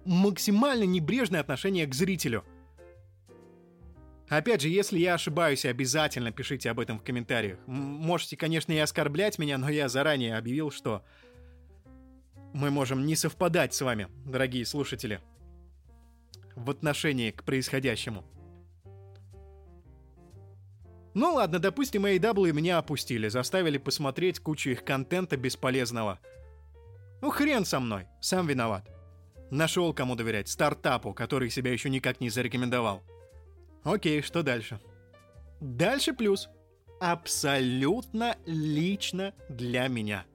[0.05, 2.45] максимально небрежное отношение к зрителю–
[4.29, 7.59] Опять же, если я ошибаюсь, обязательно пишите об этом в комментариях.
[7.67, 11.03] Можете, конечно, и оскорблять меня, но я заранее объявил, что
[12.53, 15.21] мы можем не совпадать с вами, дорогие слушатели,
[16.55, 18.25] в отношении к происходящему.
[21.15, 26.21] Ну ладно, допустим, AEW меня опустили, заставили посмотреть кучу их контента бесполезного.
[27.23, 28.89] Ну хрен со мной, сам виноват.
[29.51, 33.03] Нашел кому доверять, стартапу, который себя еще никак не зарекомендовал.
[33.89, 34.79] Окей, что дальше?
[35.61, 36.51] Дальше плюс.
[37.01, 40.27] Абсолютно лично для меня.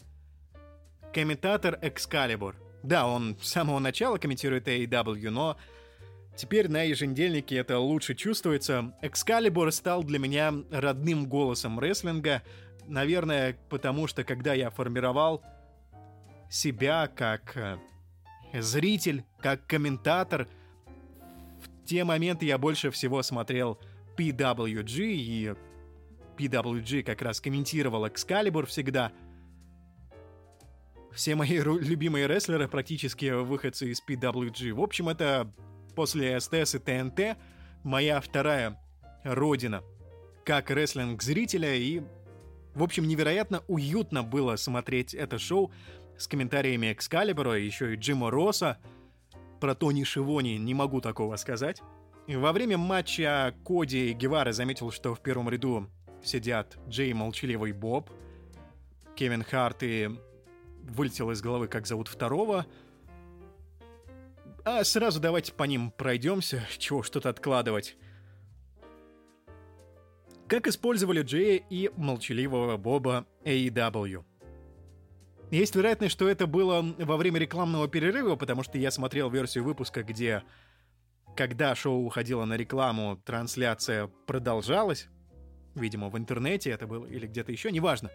[1.14, 2.56] Комментатор Excalibur.
[2.82, 5.58] Да, он с самого начала комментирует AEW, но
[6.36, 8.96] теперь на еженедельнике это лучше чувствуется.
[9.04, 12.42] Excalibur стал для меня родным голосом рестлинга.
[12.88, 15.44] Наверное, потому что когда я формировал
[16.50, 17.78] себя как э,
[18.60, 20.48] зритель, как комментатор—
[21.86, 23.80] те моменты я больше всего смотрел
[24.18, 25.54] PWG, и
[26.38, 29.12] PWG как раз комментировал Excalibur всегда.
[31.12, 34.74] Все мои любимые рестлеры практически выходцы из PWG.
[34.74, 35.54] В общем, это
[35.96, 37.38] после СТС и ТНТ
[37.84, 38.80] моя вторая
[39.24, 39.84] родина.
[40.46, 42.02] как рестлинг зрителя, и,
[42.76, 45.72] в общем, невероятно уютно было смотреть это шоу
[46.18, 48.78] с комментариями Экскалибура, еще и Джима Росса.
[49.64, 51.82] Про Тони Шивони не могу такого сказать.
[52.28, 55.88] Во время матча Коди и Гевара заметил, что в первом ряду
[56.22, 58.10] сидят Джей Молчаливый Боб,
[59.16, 60.10] Кевин Харт и
[60.82, 62.66] вылетел из головы, как зовут второго.
[64.66, 67.96] А сразу давайте по ним пройдемся, чего что-то откладывать.
[70.50, 74.26] Как использовали Джея и молчаливого Боба AEW?
[75.52, 80.04] Есть вероятность, что это было во время рекламного перерыва, потому что я смотрел версию выпуска,
[80.04, 80.44] где,
[81.36, 85.08] когда шоу уходило на рекламу, трансляция продолжалась.
[85.76, 88.10] Видимо, в интернете это было или где-то еще, неважно.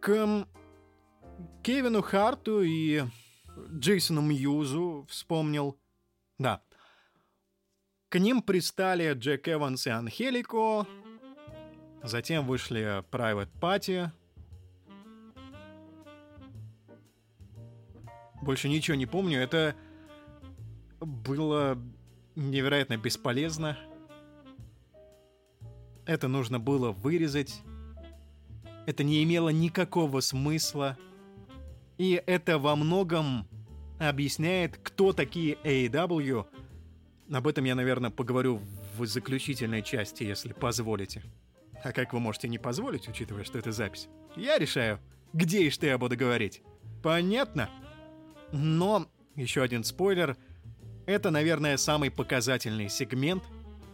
[0.00, 0.46] К
[1.62, 3.04] Кевину Харту и
[3.72, 5.78] Джейсону Мьюзу вспомнил.
[6.38, 6.62] Да.
[8.08, 10.86] К ним пристали Джек Эванс и Анхелико.
[12.02, 14.10] Затем вышли Private Party.
[18.46, 19.40] Больше ничего не помню.
[19.40, 19.74] Это
[21.00, 21.76] было
[22.36, 23.76] невероятно бесполезно.
[26.04, 27.60] Это нужно было вырезать.
[28.86, 30.96] Это не имело никакого смысла.
[31.98, 33.48] И это во многом
[33.98, 36.46] объясняет, кто такие AEW.
[37.32, 38.60] Об этом я, наверное, поговорю
[38.96, 41.24] в заключительной части, если позволите.
[41.82, 44.08] А как вы можете не позволить, учитывая, что это запись?
[44.36, 45.00] Я решаю,
[45.32, 46.62] где и что я буду говорить.
[47.02, 47.68] Понятно?
[48.52, 50.36] Но, еще один спойлер,
[51.06, 53.44] это, наверное, самый показательный сегмент,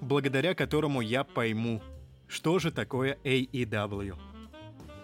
[0.01, 1.83] благодаря которому я пойму,
[2.27, 4.17] что же такое AEW.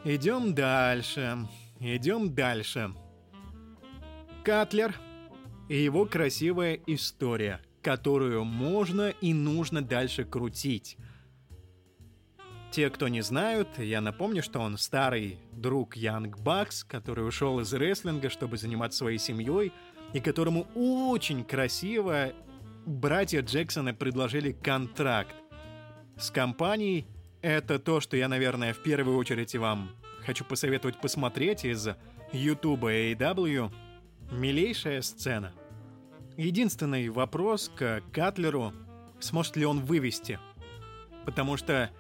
[0.04, 1.38] Идем дальше.
[1.80, 2.92] Идем дальше.
[4.44, 4.94] Катлер
[5.68, 10.96] и его красивая история, которую можно и нужно дальше крутить.
[12.70, 17.72] Те, кто не знают, я напомню, что он старый друг Янг Бакс, который ушел из
[17.72, 19.72] рестлинга, чтобы заниматься своей семьей,
[20.12, 22.32] и которому очень красиво
[22.84, 25.34] братья Джексона предложили контракт
[26.18, 27.06] с компанией.
[27.40, 29.90] Это то, что я, наверное, в первую очередь и вам
[30.24, 31.88] хочу посоветовать посмотреть из
[32.32, 33.72] YouTube AEW.
[34.30, 35.52] Милейшая сцена.
[36.36, 38.72] Единственный вопрос к Катлеру,
[39.20, 40.38] сможет ли он вывести.
[41.24, 41.90] Потому что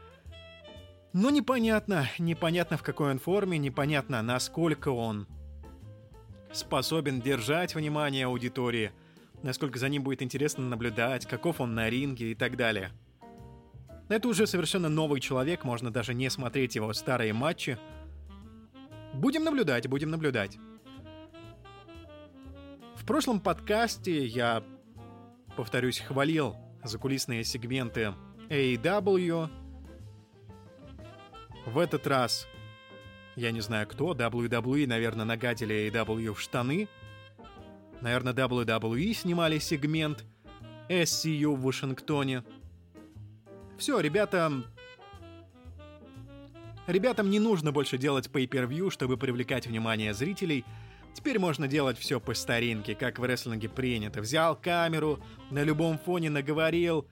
[1.12, 5.26] ну, непонятно, непонятно в какой он форме, непонятно, насколько он
[6.52, 8.92] способен держать внимание аудитории,
[9.42, 12.92] насколько за ним будет интересно наблюдать, каков он на ринге и так далее.
[14.08, 17.78] Это уже совершенно новый человек, можно даже не смотреть его старые матчи.
[19.12, 20.58] Будем наблюдать, будем наблюдать.
[22.96, 24.62] В прошлом подкасте я,
[25.56, 28.14] повторюсь, хвалил закулисные сегменты
[28.48, 29.50] AEW,
[31.68, 32.48] в этот раз,
[33.36, 36.88] я не знаю кто, WWE, наверное, нагадили AEW в штаны.
[38.00, 40.24] Наверное, WWE снимали сегмент
[40.88, 42.44] SCU в Вашингтоне.
[43.78, 44.64] Все, ребята...
[46.86, 50.64] Ребятам не нужно больше делать pay-per-view, чтобы привлекать внимание зрителей.
[51.12, 54.22] Теперь можно делать все по старинке, как в рестлинге принято.
[54.22, 57.06] Взял камеру, на любом фоне наговорил.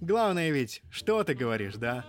[0.00, 2.04] Главное ведь, что ты говоришь, да?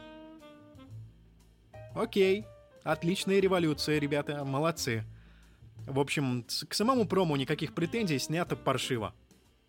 [1.94, 2.46] Окей,
[2.84, 5.04] отличная революция, ребята, молодцы.
[5.88, 9.14] В общем, к самому промо никаких претензий, снято паршиво.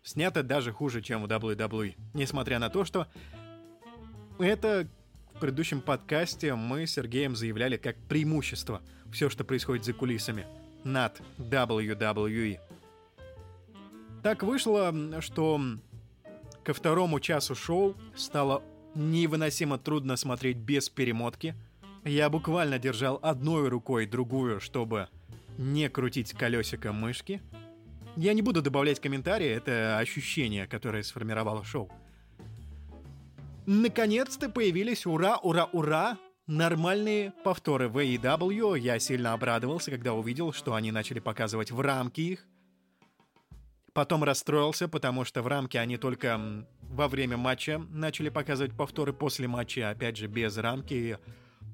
[0.03, 1.95] Снято даже хуже, чем у WWE.
[2.13, 3.07] Несмотря на то, что
[4.39, 4.87] это
[5.35, 8.81] в предыдущем подкасте мы с Сергеем заявляли как преимущество
[9.11, 10.45] все, что происходит за кулисами
[10.83, 12.59] над WWE.
[14.21, 15.59] Так вышло, что
[16.63, 18.63] ко второму часу шоу стало
[18.95, 21.53] невыносимо трудно смотреть без перемотки–
[22.05, 25.07] я буквально держал одной рукой другую, чтобы
[25.57, 27.41] не крутить колесико мышки.
[28.15, 31.89] Я не буду добавлять комментарии, это ощущение, которое сформировало шоу.
[33.65, 36.17] Наконец-то появились ура, ура, ура!
[36.45, 38.77] Нормальные повторы в AEW.
[38.77, 42.45] Я сильно обрадовался, когда увидел, что они начали показывать в рамки их.
[43.93, 49.47] Потом расстроился, потому что в рамке они только во время матча начали показывать повторы после
[49.47, 51.17] матча, опять же, без рамки.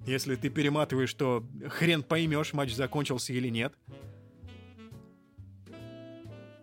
[0.05, 3.73] Если ты перематываешь, то хрен поймешь, матч закончился или нет.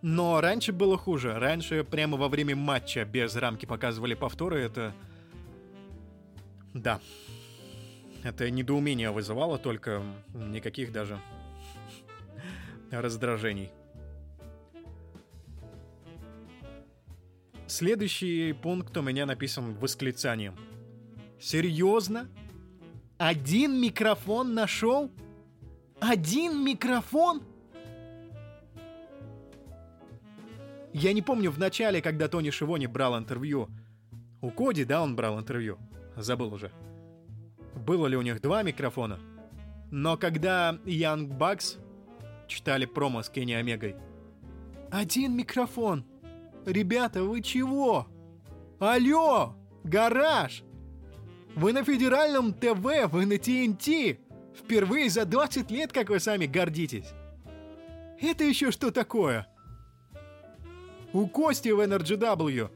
[0.01, 1.37] Но раньше было хуже.
[1.37, 4.59] Раньше прямо во время матча без рамки показывали повторы.
[4.61, 4.93] Это...
[6.73, 6.99] Да.
[8.23, 11.19] Это недоумение вызывало, только никаких даже
[12.91, 13.69] раздражений.
[17.67, 20.55] Следующий пункт у меня написан восклицанием.
[21.39, 22.29] Серьезно?
[23.17, 25.09] Один микрофон нашел?
[25.99, 27.41] Один микрофон?
[30.93, 33.69] Я не помню в начале, когда Тони Шивони брал интервью.
[34.41, 35.79] У Коди, да, он брал интервью.
[36.15, 36.71] Забыл уже.
[37.75, 39.19] Было ли у них два микрофона?
[39.91, 41.77] Но когда Young Bucks
[42.47, 43.95] читали промо с Кенни Омегой.
[44.91, 46.05] Один микрофон.
[46.65, 48.07] Ребята, вы чего?
[48.79, 49.55] Алло!
[49.83, 50.63] Гараж!
[51.57, 54.19] Вы на федеральном ТВ, вы на ТНТ!
[54.55, 57.07] Впервые за 20 лет, как вы сами гордитесь.
[58.21, 59.47] Это еще что такое?
[61.13, 62.69] У Кости в NRGW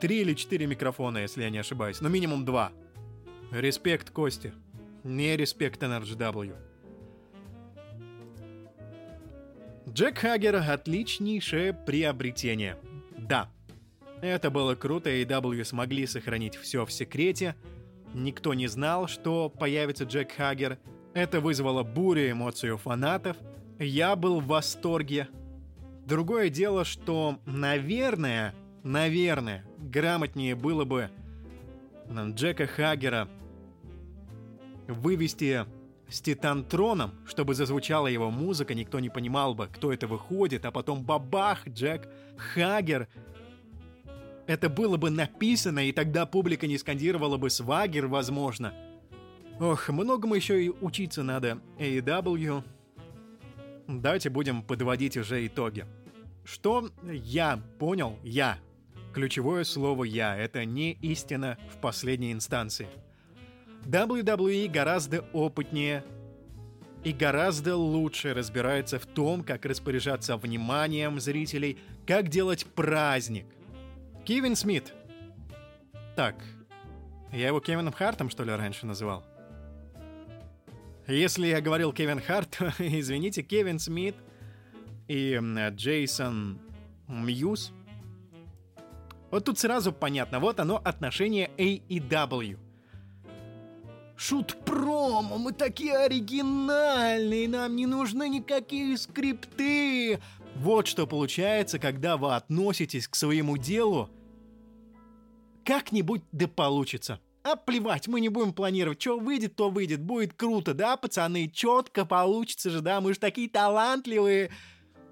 [0.00, 2.72] три или четыре микрофона, если я не ошибаюсь, но минимум два.
[3.52, 4.54] Респект Кости.
[5.04, 6.56] Не респект NRGW.
[9.90, 12.78] Джек Хаггер— отличнейшее приобретение.
[13.18, 13.50] Да,
[14.22, 17.54] это было круто, и W смогли сохранить все в секрете.
[18.16, 20.78] Никто не знал, что появится Джек Хаггер.
[21.12, 23.36] Это вызвало бурю эмоций у фанатов.
[23.78, 25.28] Я был в восторге.
[26.06, 31.10] Другое дело, что, наверное, наверное, грамотнее было бы
[32.08, 33.28] Джека Хаггера
[34.88, 35.66] вывести
[36.08, 41.04] с Титантроном, чтобы зазвучала его музыка, никто не понимал бы, кто это выходит, а потом
[41.04, 42.08] бабах, Джек
[42.38, 43.08] Хагер.
[44.46, 48.72] Это было бы написано, и тогда публика не скандировала бы «Свагер», возможно.
[49.58, 52.62] Ох, многому еще и учиться надо AEW.
[53.88, 55.84] Давайте будем подводить уже итоги.
[56.44, 58.58] Что я понял, я.
[59.12, 62.88] Ключевое слово «я»— это не истина в последней инстанции—
[63.86, 66.04] WWE гораздо опытнее
[67.04, 73.46] и гораздо лучше разбирается в том, как распоряжаться вниманием зрителей, как делать праздник.
[74.26, 74.92] Кевин Смит.
[76.16, 76.34] Так,
[77.30, 79.22] я его Кевином Хартом, что ли, раньше называл?
[81.06, 84.16] Если я говорил Кевин Харт, то, извините, Кевин Смит
[85.06, 85.38] и
[85.70, 86.58] Джейсон
[87.06, 87.72] Мьюз.
[89.30, 92.58] Вот тут сразу понятно, вот оно отношение AEW.
[94.16, 100.18] Шут-промо, мы такие оригинальные, нам не нужны никакие скрипты.
[100.56, 104.10] Вот что получается, когда вы относитесь к своему делу
[105.66, 107.20] как-нибудь да получится.
[107.42, 112.04] А плевать, мы не будем планировать, что выйдет, то выйдет, будет круто, да, пацаны, четко
[112.04, 114.50] получится же, да, мы же такие талантливые.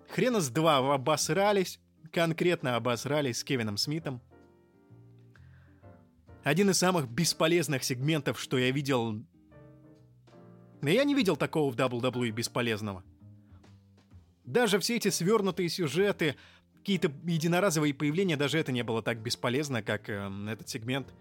[0.08, 1.78] Хрена с два обосрались,
[2.10, 4.20] конкретно обосрались с Кевином Смитом.
[6.42, 9.24] Один из самых бесполезных сегментов, что я видел...
[10.82, 13.02] Но я не видел такого в WWE бесполезного.
[14.44, 16.36] Даже все эти свернутые сюжеты,
[16.84, 21.14] какие-то единоразовые появления, даже это не было так бесполезно, как э, этот сегмент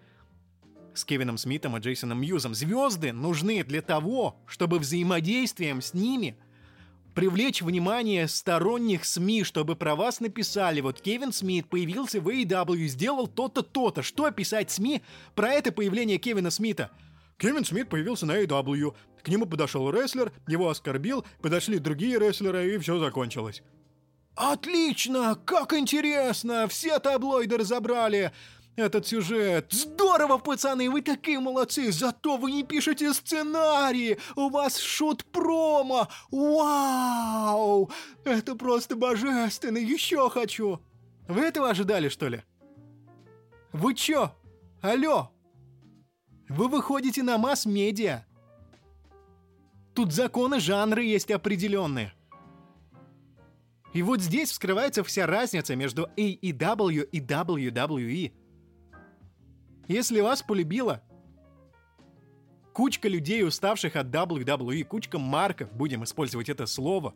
[0.93, 2.53] с Кевином Смитом и Джейсоном Мьюзом.
[2.53, 6.35] Звезды нужны для того, чтобы взаимодействием с ними
[7.15, 10.81] привлечь внимание сторонних СМИ, чтобы про вас написали.
[10.81, 14.03] Вот Кевин Смит появился в AEW, сделал то-то, то-то.
[14.03, 15.01] Что писать СМИ
[15.33, 16.91] про это появление Кевина Смита?
[17.37, 18.93] Кевин Смит появился на AEW.
[19.21, 23.63] К нему подошел рестлер, его оскорбил, подошли другие рестлеры, и все закончилось.
[24.35, 25.35] «Отлично!
[25.45, 26.67] Как интересно!
[26.67, 28.31] Все таблоиды разобрали!
[28.75, 29.67] этот сюжет.
[29.71, 36.07] Здорово, пацаны, вы такие молодцы, зато вы не пишете сценарии, у вас шут-промо.
[36.31, 37.91] Вау!
[38.23, 40.79] Это просто божественно, еще хочу.
[41.27, 42.41] Вы этого ожидали, что ли?
[43.71, 44.35] Вы чё?
[44.81, 45.31] Алло?
[46.49, 48.25] Вы выходите на масс-медиа.
[49.93, 52.13] Тут законы жанра есть определенные.
[53.93, 58.33] И вот здесь вскрывается вся разница между AEW и WWE.
[59.87, 61.03] Если вас полюбила
[62.73, 67.13] кучка людей, уставших от WWE, кучка марков, будем использовать это слово,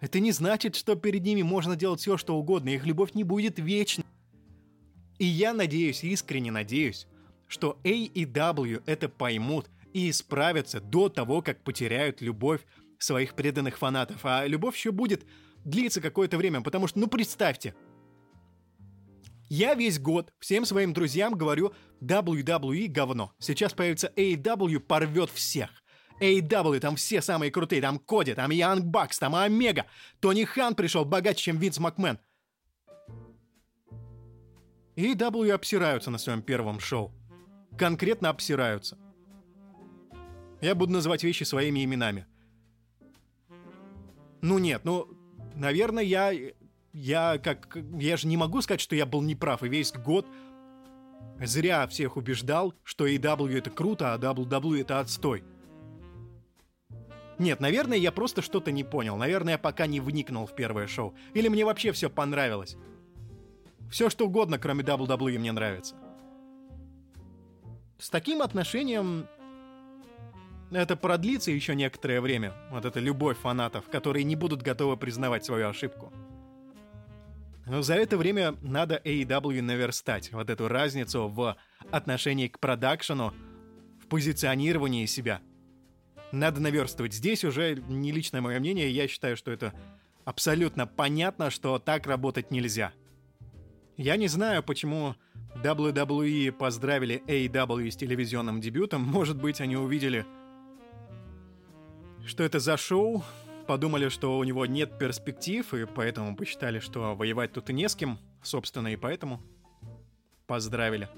[0.00, 3.58] это не значит, что перед ними можно делать все, что угодно, их любовь не будет
[3.58, 4.06] вечной.
[5.18, 7.06] И я надеюсь, искренне надеюсь,
[7.46, 12.62] что AEW это поймут и исправятся до того, как потеряют любовь
[13.02, 14.20] своих преданных фанатов.
[14.24, 15.24] А любовь еще будет
[15.64, 17.74] длиться какое-то время, потому что, ну представьте,
[19.48, 23.32] я весь год всем своим друзьям говорю WWE говно.
[23.38, 25.70] Сейчас появится AEW, порвет всех.
[26.20, 29.86] AEW, там все самые крутые, там Коди, там Янг Бакс, там Омега.
[30.20, 32.18] Тони Хан пришел богаче, чем Винс Макмен.
[34.96, 37.12] AEW обсираются на своем первом шоу.
[37.76, 38.98] Конкретно обсираются.
[40.60, 42.26] Я буду называть вещи своими именами.
[44.42, 45.08] Ну нет, ну,
[45.54, 46.32] наверное, я
[46.92, 47.76] я как...
[47.98, 50.26] Я же не могу сказать, что я был неправ, и весь год
[51.40, 55.42] зря всех убеждал, что AEW это круто, а WWE это отстой.
[57.38, 59.16] Нет, наверное, я просто что-то не понял.
[59.16, 61.14] Наверное, я пока не вникнул в первое шоу.
[61.34, 62.76] Или мне вообще все понравилось.
[63.90, 65.96] Все что угодно, кроме WWE, мне нравится.
[67.98, 69.26] С таким отношением
[70.78, 72.54] это продлится еще некоторое время.
[72.70, 76.12] Вот эта любовь фанатов, которые не будут готовы признавать свою ошибку.
[77.66, 81.56] Но за это время надо AEW наверстать вот эту разницу в
[81.90, 83.32] отношении к продакшену,
[84.02, 85.40] в позиционировании себя.
[86.32, 87.12] Надо наверстывать.
[87.12, 89.72] Здесь уже не личное мое мнение, я считаю, что это
[90.24, 92.92] абсолютно понятно, что так работать нельзя.
[93.96, 95.14] Я не знаю, почему
[95.62, 99.02] WWE поздравили AEW с телевизионным дебютом.
[99.02, 100.24] Может быть, они увидели,
[102.24, 103.24] что это за шоу,
[103.66, 107.96] подумали, что у него нет перспектив, и поэтому посчитали, что воевать тут и не с
[107.96, 109.42] кем, собственно, и поэтому
[110.46, 111.08] поздравили.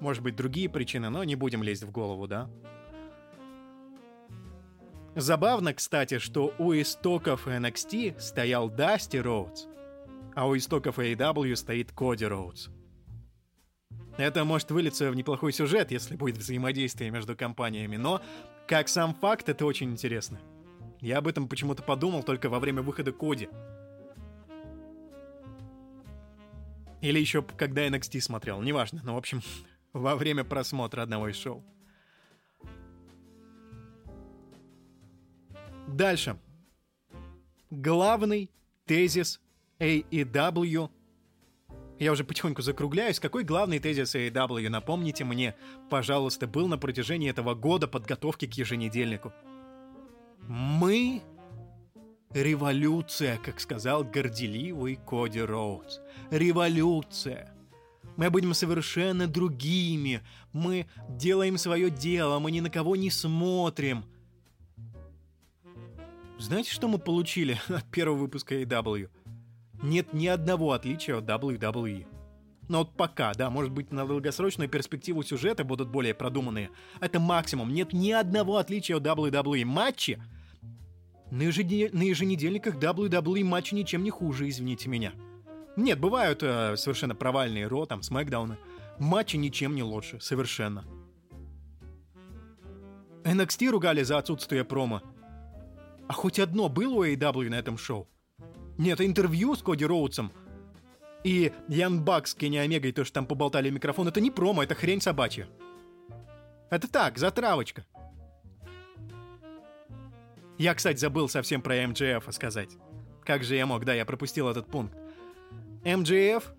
[0.00, 2.50] Может быть, другие причины, но не будем лезть в голову, да?
[5.14, 9.66] Забавно, кстати, что у истоков NXT стоял Дасти Роудс,
[10.34, 12.68] а у истоков AEW стоит Коди Роудс.
[14.16, 18.20] Это может вылиться в неплохой сюжет, если будет взаимодействие между компаниями, но
[18.70, 20.38] как сам факт это очень интересно.
[21.00, 23.48] Я об этом почему-то подумал только во время выхода Коди.
[27.00, 29.00] Или еще когда NXT смотрел, неважно.
[29.02, 29.42] Но, в общем,
[29.92, 31.64] во время просмотра одного из шоу.
[35.88, 36.38] Дальше.
[37.70, 38.52] Главный
[38.84, 39.40] тезис
[39.80, 40.90] AEW.
[42.00, 43.20] Я уже потихоньку закругляюсь.
[43.20, 45.54] Какой главный тезис AEW, напомните мне,
[45.90, 49.34] пожалуйста, был на протяжении этого года подготовки к еженедельнику?
[50.48, 51.20] Мы
[52.30, 55.98] революция, как сказал горделивый Коди Роудс.
[56.30, 57.54] Революция.
[58.16, 60.22] Мы будем совершенно другими.
[60.54, 64.06] Мы делаем свое дело, мы ни на кого не смотрим.
[66.38, 69.10] Знаете, что мы получили от первого выпуска AW?
[69.82, 72.06] Нет ни одного отличия от WWE.
[72.68, 76.70] Но вот пока, да, может быть, на долгосрочную перспективу сюжеты будут более продуманные.
[77.00, 77.74] Это максимум.
[77.74, 79.64] Нет ни одного отличия от WWE.
[79.64, 80.22] Матчи
[81.30, 81.88] на, ежедел...
[81.92, 85.12] на еженедельниках WWE матчи ничем не хуже, извините меня.
[85.76, 88.58] Нет, бывают э, совершенно провальные Ро, там, Смакдауны.
[88.98, 90.84] Матчи ничем не лучше, совершенно.
[93.24, 95.02] NXT ругали за отсутствие промо.
[96.08, 98.08] А хоть одно было у AEW на этом шоу?
[98.80, 100.32] Нет, интервью с Коди Роудсом
[101.22, 104.74] и Ян Бакс с Кенни Омегой, то, что там поболтали микрофон, это не промо, это
[104.74, 105.46] хрень собачья.
[106.70, 107.84] Это так, затравочка.
[110.56, 112.70] Я, кстати, забыл совсем про МДФ сказать.
[113.22, 113.84] Как же я мог?
[113.84, 114.96] Да, я пропустил этот пункт.
[115.84, 116.50] МДФ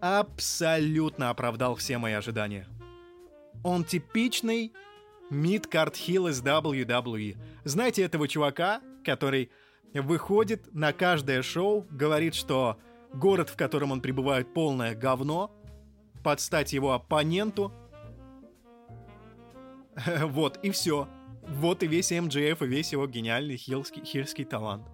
[0.00, 2.66] абсолютно оправдал все мои ожидания.
[3.62, 4.72] Он типичный
[5.28, 7.36] мидкарт хилл из WWE.
[7.64, 9.50] Знаете этого чувака, который
[9.94, 12.78] выходит на каждое шоу, говорит, что
[13.12, 15.50] город, в котором он пребывает, полное говно,
[16.22, 17.72] подстать его оппоненту.
[20.22, 21.08] Вот, и все.
[21.48, 24.86] Вот и весь МДФ, и весь его гениальный хилский, хильский талант.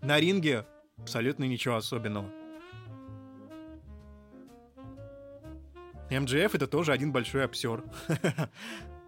[0.00, 0.64] На ринге
[0.96, 2.30] абсолютно ничего особенного.
[6.10, 7.84] МДФ это тоже один большой обсер.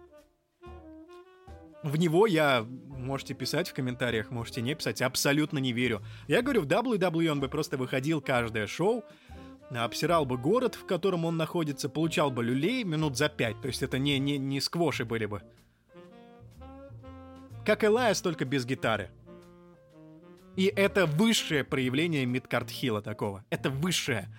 [1.83, 2.65] В него я,
[2.97, 6.01] можете писать в комментариях, можете не писать, абсолютно не верю.
[6.27, 9.03] Я говорю, в WWE он бы просто выходил каждое шоу,
[9.69, 13.59] обсирал бы город, в котором он находится, получал бы люлей минут за пять.
[13.61, 15.41] То есть это не, не, не сквоши были бы.
[17.65, 19.09] Как Элайас, только без гитары.
[20.55, 23.43] И это высшее проявление мидкарт хила такого.
[23.49, 24.29] Это высшее.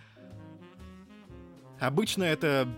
[1.81, 2.69] Обычно это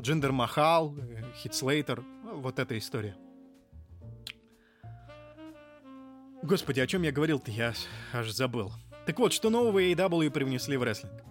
[0.00, 0.94] Джиндер Махал,
[1.36, 2.04] Хитслейтер,
[2.34, 3.16] вот эта история.
[6.42, 7.72] Господи, о чем я говорил-то, я
[8.12, 8.72] аж забыл.
[9.06, 11.22] Так вот, что нового AEW привнесли в рестлинг?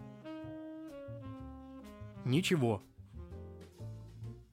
[2.26, 2.82] Ничего.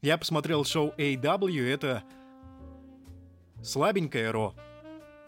[0.03, 2.03] Я посмотрел шоу AEW, это
[3.63, 4.55] слабенькое Ро,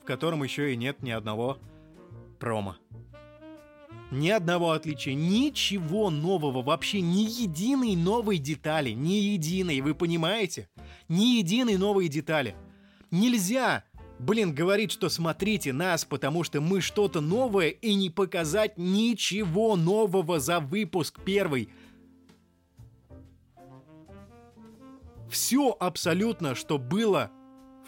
[0.01, 1.59] в котором еще и нет ни одного
[2.39, 2.77] промо.
[4.12, 10.68] Ни одного отличия, ничего нового, вообще ни единой новой детали, ни единой, вы понимаете?
[11.08, 12.54] Ни единой новой детали.
[13.10, 13.84] Нельзя,
[14.18, 20.40] блин, говорить, что смотрите нас, потому что мы что-то новое и не показать ничего нового
[20.40, 21.70] за выпуск первый.
[25.30, 27.30] Все абсолютно, что было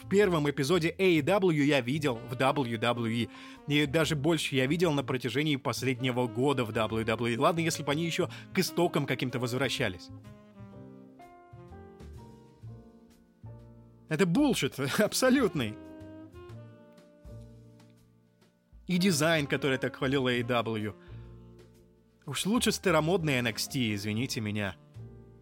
[0.05, 3.29] в первом эпизоде AEW я видел в WWE.
[3.67, 7.39] И даже больше я видел на протяжении последнего года в WWE.
[7.39, 10.09] Ладно, если бы они еще к истокам каким-то возвращались.
[14.07, 15.75] Это булшит абсолютный.
[18.85, 20.93] И дизайн, который так хвалил AEW.
[22.27, 24.75] Уж лучше старомодный NXT, извините меня,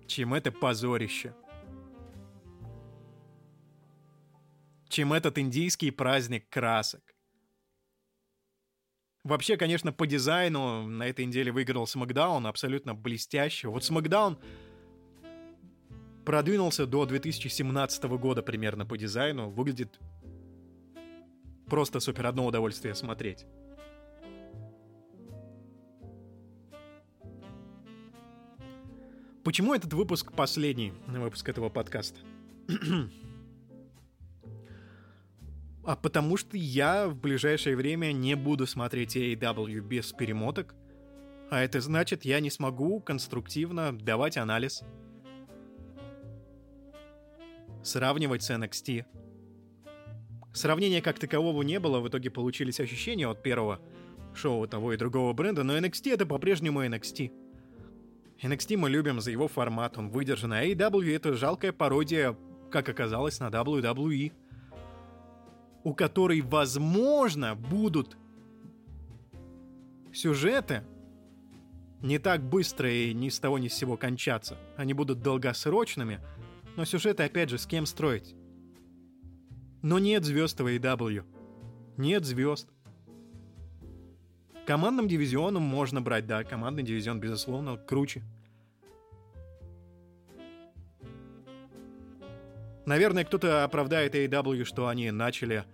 [0.08, 1.34] чем это позорище.
[4.94, 7.02] Чем этот индийский праздник красок.
[9.24, 13.70] Вообще, конечно, по дизайну на этой неделе выиграл SmackDown абсолютно блестяще.
[13.70, 14.38] Вот SmackDown
[16.24, 19.50] продвинулся до 2017 года примерно по дизайну.
[19.50, 20.00] Выглядит
[21.66, 23.48] просто супер одно удовольствие смотреть.
[29.44, 32.20] Почему этот выпуск последний выпуск этого подкаста?
[35.86, 40.76] а потому что я в ближайшее время не буду смотреть AEW без перемоток,
[41.50, 44.84] а это значит, я не смогу конструктивно давать анализ
[47.84, 49.06] сравнивать с NXT.
[50.54, 53.80] Сравнения как такового не было, в итоге получились ощущения от первого
[54.34, 57.32] шоу того и другого бренда, но NXT это по-прежнему NXT.
[58.42, 62.38] NXT мы любим за его формат, он выдержан, а AEW это жалкая пародия,
[62.72, 64.32] как оказалось, на WWE,
[65.84, 68.18] у которой, возможно, будут
[70.14, 70.84] сюжеты
[72.02, 74.58] не так быстро и ни с того ни с сего кончаться.
[74.78, 76.20] Они будут долгосрочными,
[76.76, 78.36] но сюжеты, опять же, с кем строить?
[79.82, 81.24] Но нет звезд в AEW.
[81.98, 82.68] Нет звезд.
[84.66, 88.24] Командным дивизионом можно брать, да, командный дивизион, безусловно, круче.
[92.86, 95.66] Наверное, кто-то оправдает AEW, что они начали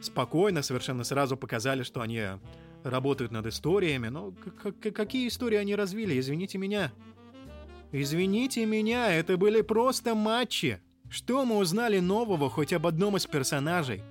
[0.00, 2.22] спокойно, совершенно сразу показали, что они
[2.84, 4.08] работают над историями.
[4.08, 4.34] Но
[4.94, 6.92] какие истории они развили, извините меня?
[7.92, 10.80] Извините меня, это были просто матчи.
[11.08, 14.02] Что мы узнали нового хоть об одном из персонажей?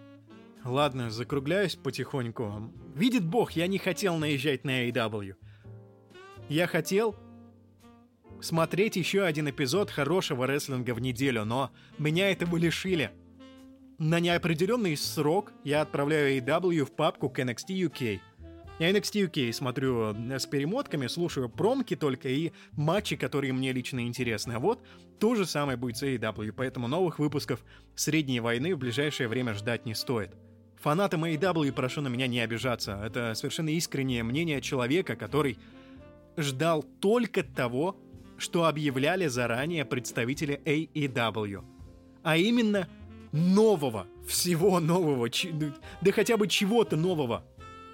[0.65, 2.73] Ладно, закругляюсь потихоньку.
[2.93, 5.35] Видит бог, я не хотел наезжать на AEW.
[6.49, 7.15] Я хотел
[8.41, 13.11] смотреть еще один эпизод хорошего рестлинга в неделю, но меня этого лишили.
[13.99, 18.21] На неопределенный срок я отправляю AEW в папку к NXT UK.
[18.79, 23.99] Я NXT UK смотрю э, с перемотками, слушаю промки только и матчи, которые мне лично
[24.07, 24.53] интересны.
[24.53, 24.81] А вот
[25.19, 27.59] то же самое будет с AEW, поэтому новых выпусков
[27.93, 30.33] «Средней войны» в ближайшее время ждать не стоит.
[30.77, 33.01] Фанатам AEW прошу на меня не обижаться.
[33.05, 35.57] Это совершенно искреннее мнение человека, который
[36.37, 37.97] ждал только того,
[38.37, 41.65] что объявляли заранее представители AEW.
[42.23, 42.87] А именно
[43.31, 45.29] нового, всего нового,
[46.01, 47.45] да хотя бы чего-то нового.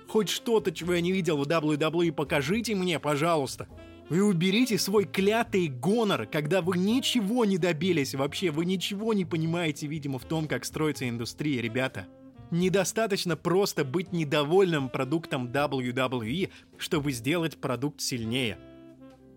[0.08, 3.68] Хоть что-то, чего я не видел в WWE, покажите мне, пожалуйста.
[4.08, 9.88] Вы уберите свой клятый гонор, когда вы ничего не добились вообще, вы ничего не понимаете,
[9.88, 12.08] видимо, в том, как строится индустрия, ребята.
[12.52, 18.60] Недостаточно просто быть недовольным продуктом WWE, чтобы сделать продукт сильнее.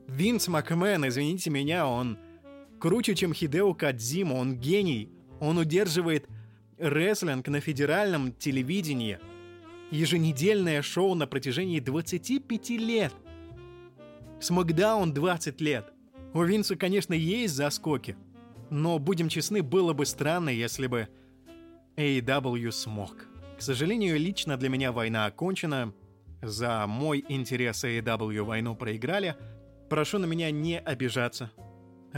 [0.06, 2.18] Винс Макмен, извините меня, он
[2.78, 5.08] круче, чем Хидео Кадзима, он гений.
[5.40, 6.26] Он удерживает
[6.78, 9.18] рестлинг на федеральном телевидении–
[9.90, 13.12] еженедельное шоу на протяжении 25 лет.
[14.40, 15.92] Смакдаун 20 лет.
[16.34, 18.16] У Винса, конечно, есть заскоки,
[18.70, 21.08] но, будем честны, было бы странно, если бы
[21.96, 23.26] AEW смог.
[23.58, 25.92] К сожалению, лично для меня война окончена.
[26.42, 29.34] За мой интерес AEW войну проиграли.
[29.88, 31.50] Прошу на меня не обижаться.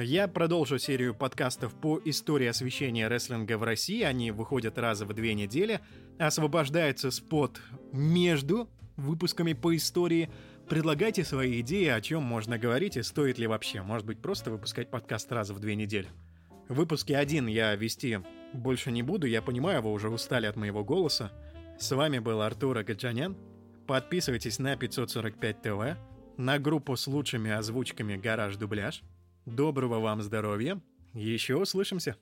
[0.03, 4.01] Я продолжу серию подкастов по истории освещения рестлинга в России.
[4.03, 5.81] Они выходят раз в две недели.
[6.19, 7.61] Освобождается спот
[7.93, 10.31] между выпусками по истории.
[10.71, 13.83] Предлагайте свои идеи, о чем можно говорить и стоит ли вообще.
[13.83, 16.09] Может быть, просто выпускать подкаст раз в две недели.
[16.71, 18.21] В выпуске один я вести
[18.55, 19.27] больше не буду.
[19.27, 21.31] Я понимаю, вы уже устали от моего голоса.
[21.79, 23.37] С вами был Артур Агаджанян.
[23.87, 25.99] Подписывайтесь на 545 ТВ,
[26.39, 29.03] на группу с лучшими озвучками «Гараж Дубляж»,
[29.51, 30.81] Доброго вам здоровья.
[31.13, 32.17] Еще услышимся.